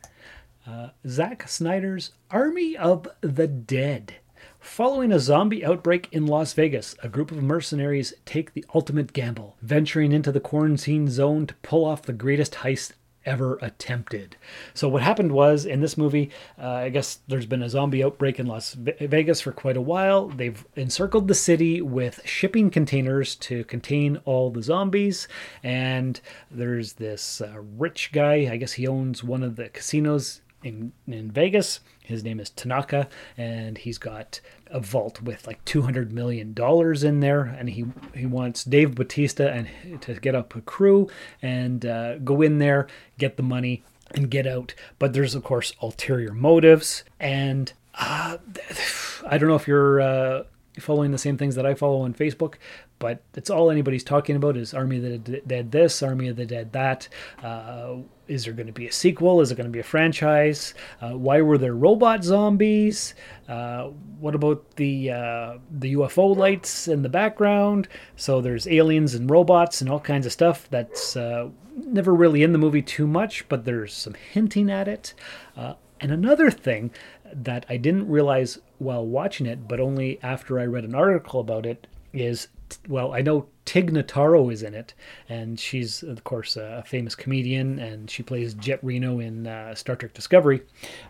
uh, 0.66 0.88
Zack 1.06 1.48
Snyder's 1.48 2.12
Army 2.30 2.76
of 2.76 3.06
the 3.20 3.46
Dead. 3.46 4.16
Following 4.60 5.12
a 5.12 5.20
zombie 5.20 5.64
outbreak 5.64 6.08
in 6.10 6.26
Las 6.26 6.54
Vegas, 6.54 6.96
a 7.02 7.08
group 7.08 7.30
of 7.30 7.42
mercenaries 7.42 8.14
take 8.24 8.54
the 8.54 8.64
ultimate 8.74 9.12
gamble, 9.12 9.56
venturing 9.60 10.10
into 10.10 10.32
the 10.32 10.40
quarantine 10.40 11.08
zone 11.08 11.46
to 11.46 11.54
pull 11.56 11.84
off 11.84 12.02
the 12.02 12.14
greatest 12.14 12.54
heist 12.54 12.92
ever 13.26 13.58
attempted. 13.62 14.36
So 14.74 14.88
what 14.88 15.02
happened 15.02 15.32
was 15.32 15.64
in 15.64 15.80
this 15.80 15.96
movie, 15.96 16.30
uh, 16.60 16.68
I 16.70 16.88
guess 16.88 17.20
there's 17.28 17.46
been 17.46 17.62
a 17.62 17.68
zombie 17.68 18.04
outbreak 18.04 18.38
in 18.38 18.46
Las 18.46 18.74
Vegas 18.74 19.40
for 19.40 19.52
quite 19.52 19.76
a 19.76 19.80
while. 19.80 20.28
They've 20.28 20.64
encircled 20.76 21.28
the 21.28 21.34
city 21.34 21.80
with 21.80 22.20
shipping 22.24 22.70
containers 22.70 23.34
to 23.36 23.64
contain 23.64 24.18
all 24.24 24.50
the 24.50 24.62
zombies, 24.62 25.28
and 25.62 26.20
there's 26.50 26.94
this 26.94 27.40
uh, 27.40 27.54
rich 27.76 28.12
guy. 28.12 28.48
I 28.50 28.56
guess 28.56 28.72
he 28.72 28.86
owns 28.86 29.24
one 29.24 29.42
of 29.42 29.56
the 29.56 29.68
casinos 29.68 30.40
in, 30.64 30.92
in 31.06 31.30
Vegas. 31.30 31.80
His 32.02 32.24
name 32.24 32.40
is 32.40 32.50
Tanaka, 32.50 33.08
and 33.36 33.78
he's 33.78 33.98
got 33.98 34.40
a 34.66 34.80
vault 34.80 35.22
with 35.22 35.46
like 35.46 35.64
two 35.64 35.82
hundred 35.82 36.12
million 36.12 36.52
dollars 36.52 37.04
in 37.04 37.20
there, 37.20 37.42
and 37.42 37.68
he 37.68 37.84
he 38.14 38.26
wants 38.26 38.64
Dave 38.64 38.94
Batista 38.94 39.46
and 39.46 39.68
to 40.02 40.14
get 40.14 40.34
up 40.34 40.56
a 40.56 40.60
crew 40.62 41.08
and 41.40 41.86
uh, 41.86 42.18
go 42.18 42.42
in 42.42 42.58
there, 42.58 42.88
get 43.18 43.36
the 43.36 43.42
money, 43.42 43.84
and 44.14 44.30
get 44.30 44.46
out. 44.46 44.74
But 44.98 45.12
there's 45.12 45.34
of 45.34 45.44
course 45.44 45.72
ulterior 45.80 46.32
motives, 46.32 47.04
and 47.20 47.72
uh, 47.94 48.38
I 49.26 49.38
don't 49.38 49.48
know 49.48 49.54
if 49.54 49.68
you're 49.68 50.00
uh, 50.00 50.42
following 50.80 51.12
the 51.12 51.18
same 51.18 51.36
things 51.36 51.54
that 51.54 51.66
I 51.66 51.74
follow 51.74 52.02
on 52.02 52.14
Facebook, 52.14 52.54
but 52.98 53.22
it's 53.34 53.50
all 53.50 53.70
anybody's 53.70 54.04
talking 54.04 54.36
about 54.36 54.56
is 54.56 54.74
Army 54.74 54.96
of 54.96 55.24
the 55.24 55.40
Dead 55.46 55.72
this, 55.72 56.02
Army 56.02 56.28
of 56.28 56.36
the 56.36 56.46
Dead 56.46 56.72
that. 56.72 57.08
Uh, 57.42 57.96
is 58.28 58.44
there 58.44 58.54
going 58.54 58.66
to 58.66 58.72
be 58.72 58.86
a 58.86 58.92
sequel? 58.92 59.40
Is 59.40 59.50
it 59.50 59.56
going 59.56 59.68
to 59.68 59.72
be 59.72 59.80
a 59.80 59.84
franchise? 59.84 60.74
Uh, 61.00 61.10
why 61.10 61.42
were 61.42 61.58
there 61.58 61.74
robot 61.74 62.24
zombies? 62.24 63.14
Uh, 63.48 63.88
what 64.18 64.34
about 64.34 64.76
the 64.76 65.10
uh, 65.10 65.58
the 65.70 65.94
UFO 65.94 66.36
lights 66.36 66.88
in 66.88 67.02
the 67.02 67.08
background? 67.08 67.88
So 68.16 68.40
there's 68.40 68.66
aliens 68.66 69.14
and 69.14 69.30
robots 69.30 69.80
and 69.80 69.90
all 69.90 70.00
kinds 70.00 70.26
of 70.26 70.32
stuff 70.32 70.68
that's 70.70 71.16
uh, 71.16 71.50
never 71.76 72.14
really 72.14 72.42
in 72.42 72.52
the 72.52 72.58
movie 72.58 72.82
too 72.82 73.06
much, 73.06 73.48
but 73.48 73.64
there's 73.64 73.92
some 73.92 74.14
hinting 74.14 74.70
at 74.70 74.88
it. 74.88 75.14
Uh, 75.56 75.74
and 76.00 76.12
another 76.12 76.50
thing 76.50 76.90
that 77.32 77.66
I 77.68 77.76
didn't 77.76 78.08
realize 78.08 78.58
while 78.78 79.06
watching 79.06 79.46
it, 79.46 79.66
but 79.68 79.80
only 79.80 80.18
after 80.22 80.58
I 80.58 80.66
read 80.66 80.84
an 80.84 80.94
article 80.94 81.40
about 81.40 81.66
it, 81.66 81.86
is 82.12 82.48
well, 82.88 83.12
I 83.12 83.20
know 83.20 83.46
Tig 83.64 83.92
Notaro 83.92 84.52
is 84.52 84.62
in 84.62 84.74
it, 84.74 84.94
and 85.28 85.58
she's 85.58 86.02
of 86.02 86.24
course 86.24 86.56
a 86.56 86.82
famous 86.86 87.14
comedian, 87.14 87.78
and 87.78 88.10
she 88.10 88.22
plays 88.22 88.54
Jet 88.54 88.80
Reno 88.82 89.20
in 89.20 89.46
uh, 89.46 89.74
Star 89.74 89.96
Trek 89.96 90.14
Discovery. 90.14 90.62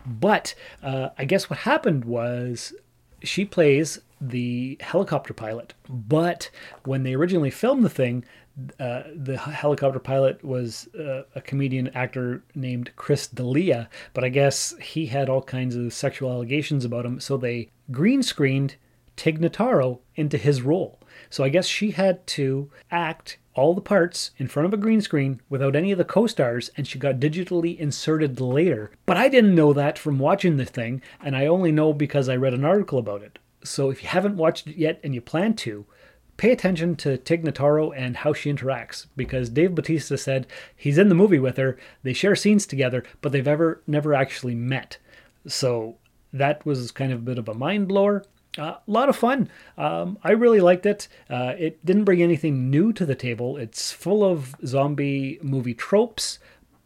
But 0.05 0.55
uh, 0.83 1.09
I 1.17 1.25
guess 1.25 1.49
what 1.49 1.59
happened 1.59 2.05
was 2.05 2.73
she 3.23 3.45
plays 3.45 3.99
the 4.21 4.77
helicopter 4.81 5.33
pilot. 5.33 5.73
But 5.89 6.49
when 6.83 7.03
they 7.03 7.13
originally 7.13 7.49
filmed 7.51 7.83
the 7.83 7.89
thing, 7.89 8.23
uh, 8.79 9.03
the 9.13 9.37
helicopter 9.37 9.99
pilot 9.99 10.43
was 10.43 10.87
uh, 10.97 11.23
a 11.35 11.41
comedian 11.41 11.89
actor 11.89 12.41
named 12.53 12.91
Chris 12.95 13.27
D'Elia, 13.27 13.89
but 14.13 14.23
I 14.23 14.29
guess 14.29 14.73
he 14.79 15.07
had 15.07 15.27
all 15.27 15.41
kinds 15.41 15.75
of 15.75 15.93
sexual 15.93 16.31
allegations 16.31 16.85
about 16.85 17.05
him, 17.05 17.19
so 17.19 17.35
they 17.35 17.69
green 17.91 18.23
screened 18.23 18.75
Tig 19.17 19.39
Notaro 19.39 19.99
into 20.15 20.37
his 20.37 20.61
role. 20.61 20.99
So 21.29 21.43
I 21.43 21.49
guess 21.49 21.67
she 21.67 21.91
had 21.91 22.25
to 22.27 22.69
act 22.91 23.37
all 23.55 23.73
the 23.73 23.81
parts 23.81 24.31
in 24.37 24.47
front 24.47 24.65
of 24.65 24.73
a 24.73 24.77
green 24.77 25.01
screen 25.01 25.41
without 25.49 25.75
any 25.75 25.91
of 25.91 25.97
the 25.97 26.05
co 26.05 26.27
stars, 26.27 26.71
and 26.75 26.87
she 26.87 26.99
got 26.99 27.19
digitally 27.19 27.77
inserted 27.77 28.39
later. 28.39 28.91
But 29.05 29.17
I 29.17 29.29
didn't 29.29 29.55
know 29.55 29.73
that 29.73 29.97
from 29.97 30.19
watching 30.19 30.57
the 30.57 30.65
thing, 30.65 31.01
and 31.21 31.35
I 31.35 31.45
only 31.45 31.71
know 31.71 31.93
because 31.93 32.27
I 32.29 32.35
read 32.35 32.53
an 32.53 32.65
article 32.65 32.99
about 32.99 33.23
it. 33.23 33.39
So 33.63 33.89
if 33.89 34.03
you 34.03 34.09
haven't 34.09 34.37
watched 34.37 34.67
it 34.67 34.77
yet 34.77 34.99
and 35.03 35.15
you 35.15 35.21
plan 35.21 35.55
to, 35.55 35.85
pay 36.37 36.51
attention 36.51 36.95
to 36.97 37.17
Tig 37.17 37.43
Notaro 37.43 37.93
and 37.95 38.17
how 38.17 38.33
she 38.33 38.51
interacts 38.51 39.07
because 39.15 39.49
Dave 39.49 39.73
Batista 39.73 40.17
said 40.17 40.47
he's 40.75 40.97
in 40.97 41.09
the 41.09 41.15
movie 41.15 41.39
with 41.39 41.57
her, 41.57 41.77
they 42.03 42.13
share 42.13 42.35
scenes 42.35 42.65
together, 42.65 43.03
but 43.21 43.31
they've 43.31 43.47
ever 43.47 43.81
never 43.87 44.13
actually 44.13 44.55
met. 44.55 44.97
So 45.47 45.97
that 46.33 46.65
was 46.65 46.91
kind 46.91 47.11
of 47.11 47.19
a 47.19 47.23
bit 47.23 47.37
of 47.37 47.47
a 47.47 47.53
mind 47.53 47.87
blower. 47.87 48.25
Uh, 48.57 48.75
a 48.87 48.91
lot 48.91 49.09
of 49.09 49.15
fun. 49.15 49.49
Um, 49.77 50.17
I 50.23 50.31
really 50.31 50.61
liked 50.61 50.85
it. 50.85 51.07
Uh, 51.29 51.53
it 51.57 51.85
didn't 51.85 52.05
bring 52.05 52.21
anything 52.21 52.69
new 52.69 52.93
to 52.93 53.05
the 53.05 53.15
table. 53.15 53.57
It's 53.57 53.91
full 53.91 54.23
of 54.23 54.55
zombie 54.65 55.39
movie 55.41 55.73
tropes, 55.73 56.39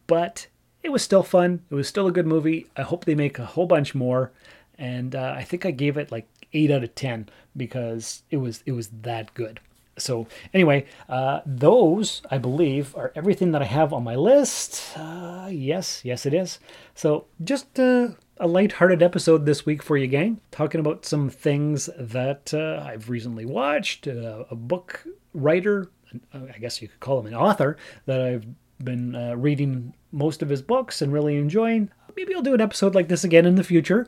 but 0.06 0.48
it 0.82 0.90
was 0.90 1.02
still 1.02 1.22
fun. 1.22 1.62
It 1.70 1.74
was 1.74 1.88
still 1.88 2.08
a 2.08 2.12
good 2.12 2.26
movie. 2.26 2.66
I 2.76 2.82
hope 2.82 3.04
they 3.04 3.14
make 3.14 3.38
a 3.38 3.44
whole 3.44 3.66
bunch 3.66 3.94
more. 3.94 4.32
And 4.78 5.14
uh, 5.14 5.34
I 5.36 5.44
think 5.44 5.64
I 5.64 5.70
gave 5.70 5.96
it 5.96 6.10
like 6.10 6.26
eight 6.52 6.70
out 6.70 6.82
of 6.82 6.94
ten 6.94 7.28
because 7.56 8.22
it 8.30 8.38
was 8.38 8.62
it 8.66 8.72
was 8.72 8.88
that 9.02 9.32
good. 9.34 9.60
So 9.98 10.26
anyway, 10.54 10.86
uh, 11.08 11.40
those 11.44 12.22
I 12.30 12.38
believe 12.38 12.96
are 12.96 13.12
everything 13.14 13.52
that 13.52 13.62
I 13.62 13.66
have 13.66 13.92
on 13.92 14.04
my 14.04 14.14
list. 14.14 14.96
Uh, 14.96 15.48
yes, 15.50 16.02
yes, 16.04 16.24
it 16.24 16.32
is. 16.32 16.58
So 16.94 17.26
just 17.44 17.78
uh, 17.78 18.08
a 18.38 18.46
light-hearted 18.46 19.02
episode 19.02 19.44
this 19.44 19.66
week 19.66 19.82
for 19.82 19.96
you, 19.98 20.06
gang. 20.06 20.40
Talking 20.50 20.80
about 20.80 21.04
some 21.04 21.28
things 21.28 21.90
that 21.98 22.54
uh, 22.54 22.82
I've 22.86 23.10
recently 23.10 23.44
watched. 23.44 24.08
Uh, 24.08 24.44
a 24.50 24.54
book 24.54 25.04
writer, 25.34 25.90
I 26.32 26.58
guess 26.58 26.80
you 26.80 26.88
could 26.88 27.00
call 27.00 27.20
him 27.20 27.26
an 27.26 27.34
author, 27.34 27.76
that 28.06 28.22
I've 28.22 28.46
been 28.82 29.14
uh, 29.14 29.36
reading 29.36 29.94
most 30.12 30.40
of 30.40 30.48
his 30.48 30.62
books 30.62 31.02
and 31.02 31.12
really 31.12 31.36
enjoying. 31.36 31.90
Maybe 32.16 32.34
I'll 32.34 32.42
do 32.42 32.54
an 32.54 32.60
episode 32.60 32.94
like 32.94 33.08
this 33.08 33.24
again 33.24 33.44
in 33.44 33.56
the 33.56 33.64
future. 33.64 34.06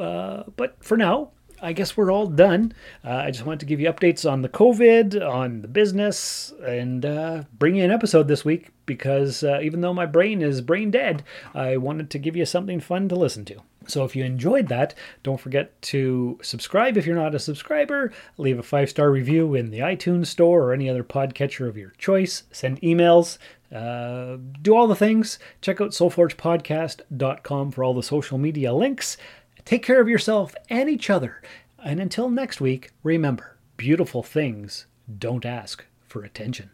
Uh, 0.00 0.44
but 0.56 0.82
for 0.82 0.96
now, 0.96 1.32
I 1.62 1.72
guess 1.72 1.96
we're 1.96 2.10
all 2.10 2.26
done. 2.26 2.72
Uh, 3.04 3.16
I 3.16 3.30
just 3.30 3.44
wanted 3.44 3.60
to 3.60 3.66
give 3.66 3.80
you 3.80 3.92
updates 3.92 4.30
on 4.30 4.42
the 4.42 4.48
COVID, 4.48 5.26
on 5.26 5.62
the 5.62 5.68
business, 5.68 6.52
and 6.64 7.04
uh, 7.04 7.44
bring 7.58 7.76
you 7.76 7.84
an 7.84 7.90
episode 7.90 8.28
this 8.28 8.44
week 8.44 8.70
because 8.86 9.44
uh, 9.44 9.60
even 9.62 9.80
though 9.80 9.94
my 9.94 10.06
brain 10.06 10.42
is 10.42 10.60
brain 10.60 10.90
dead, 10.90 11.22
I 11.54 11.76
wanted 11.76 12.10
to 12.10 12.18
give 12.18 12.36
you 12.36 12.44
something 12.44 12.80
fun 12.80 13.08
to 13.08 13.14
listen 13.14 13.44
to. 13.46 13.62
So 13.86 14.04
if 14.04 14.14
you 14.14 14.24
enjoyed 14.24 14.68
that, 14.68 14.94
don't 15.22 15.40
forget 15.40 15.80
to 15.82 16.38
subscribe 16.42 16.96
if 16.96 17.06
you're 17.06 17.16
not 17.16 17.34
a 17.34 17.38
subscriber. 17.38 18.12
Leave 18.36 18.58
a 18.58 18.62
five 18.62 18.90
star 18.90 19.10
review 19.10 19.54
in 19.54 19.70
the 19.70 19.80
iTunes 19.80 20.26
store 20.26 20.64
or 20.64 20.72
any 20.72 20.88
other 20.88 21.04
podcatcher 21.04 21.68
of 21.68 21.76
your 21.76 21.90
choice. 21.98 22.44
Send 22.50 22.80
emails. 22.82 23.38
Uh, 23.74 24.36
do 24.62 24.74
all 24.74 24.88
the 24.88 24.96
things. 24.96 25.38
Check 25.60 25.80
out 25.80 25.90
soulforgepodcast.com 25.90 27.70
for 27.70 27.84
all 27.84 27.94
the 27.94 28.02
social 28.02 28.36
media 28.36 28.72
links. 28.74 29.16
Take 29.64 29.82
care 29.82 30.00
of 30.00 30.08
yourself 30.08 30.54
and 30.68 30.88
each 30.88 31.10
other. 31.10 31.42
And 31.82 32.00
until 32.00 32.28
next 32.28 32.60
week, 32.60 32.90
remember 33.02 33.56
beautiful 33.76 34.22
things 34.22 34.86
don't 35.18 35.46
ask 35.46 35.84
for 36.06 36.22
attention. 36.22 36.70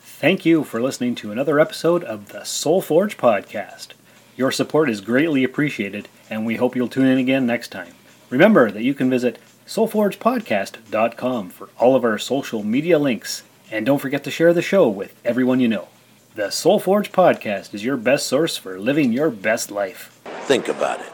Thank 0.00 0.44
you 0.44 0.64
for 0.64 0.80
listening 0.80 1.14
to 1.16 1.32
another 1.32 1.58
episode 1.58 2.04
of 2.04 2.28
the 2.28 2.44
Soul 2.44 2.80
Forge 2.80 3.16
Podcast. 3.16 3.88
Your 4.36 4.50
support 4.50 4.90
is 4.90 5.00
greatly 5.00 5.44
appreciated, 5.44 6.08
and 6.28 6.44
we 6.44 6.56
hope 6.56 6.74
you'll 6.74 6.88
tune 6.88 7.06
in 7.06 7.18
again 7.18 7.46
next 7.46 7.68
time. 7.68 7.94
Remember 8.30 8.70
that 8.70 8.82
you 8.82 8.94
can 8.94 9.08
visit 9.08 9.38
soulforgepodcast.com 9.66 11.50
for 11.50 11.68
all 11.78 11.96
of 11.96 12.04
our 12.04 12.18
social 12.18 12.62
media 12.62 12.98
links, 12.98 13.44
and 13.70 13.86
don't 13.86 14.00
forget 14.00 14.24
to 14.24 14.30
share 14.30 14.52
the 14.52 14.62
show 14.62 14.88
with 14.88 15.14
everyone 15.24 15.60
you 15.60 15.68
know. 15.68 15.88
The 16.34 16.50
Soul 16.50 16.80
Forge 16.80 17.12
Podcast 17.12 17.74
is 17.74 17.84
your 17.84 17.96
best 17.96 18.26
source 18.26 18.56
for 18.56 18.78
living 18.78 19.12
your 19.12 19.30
best 19.30 19.70
life. 19.70 20.20
Think 20.46 20.68
about 20.68 21.00
it. 21.00 21.13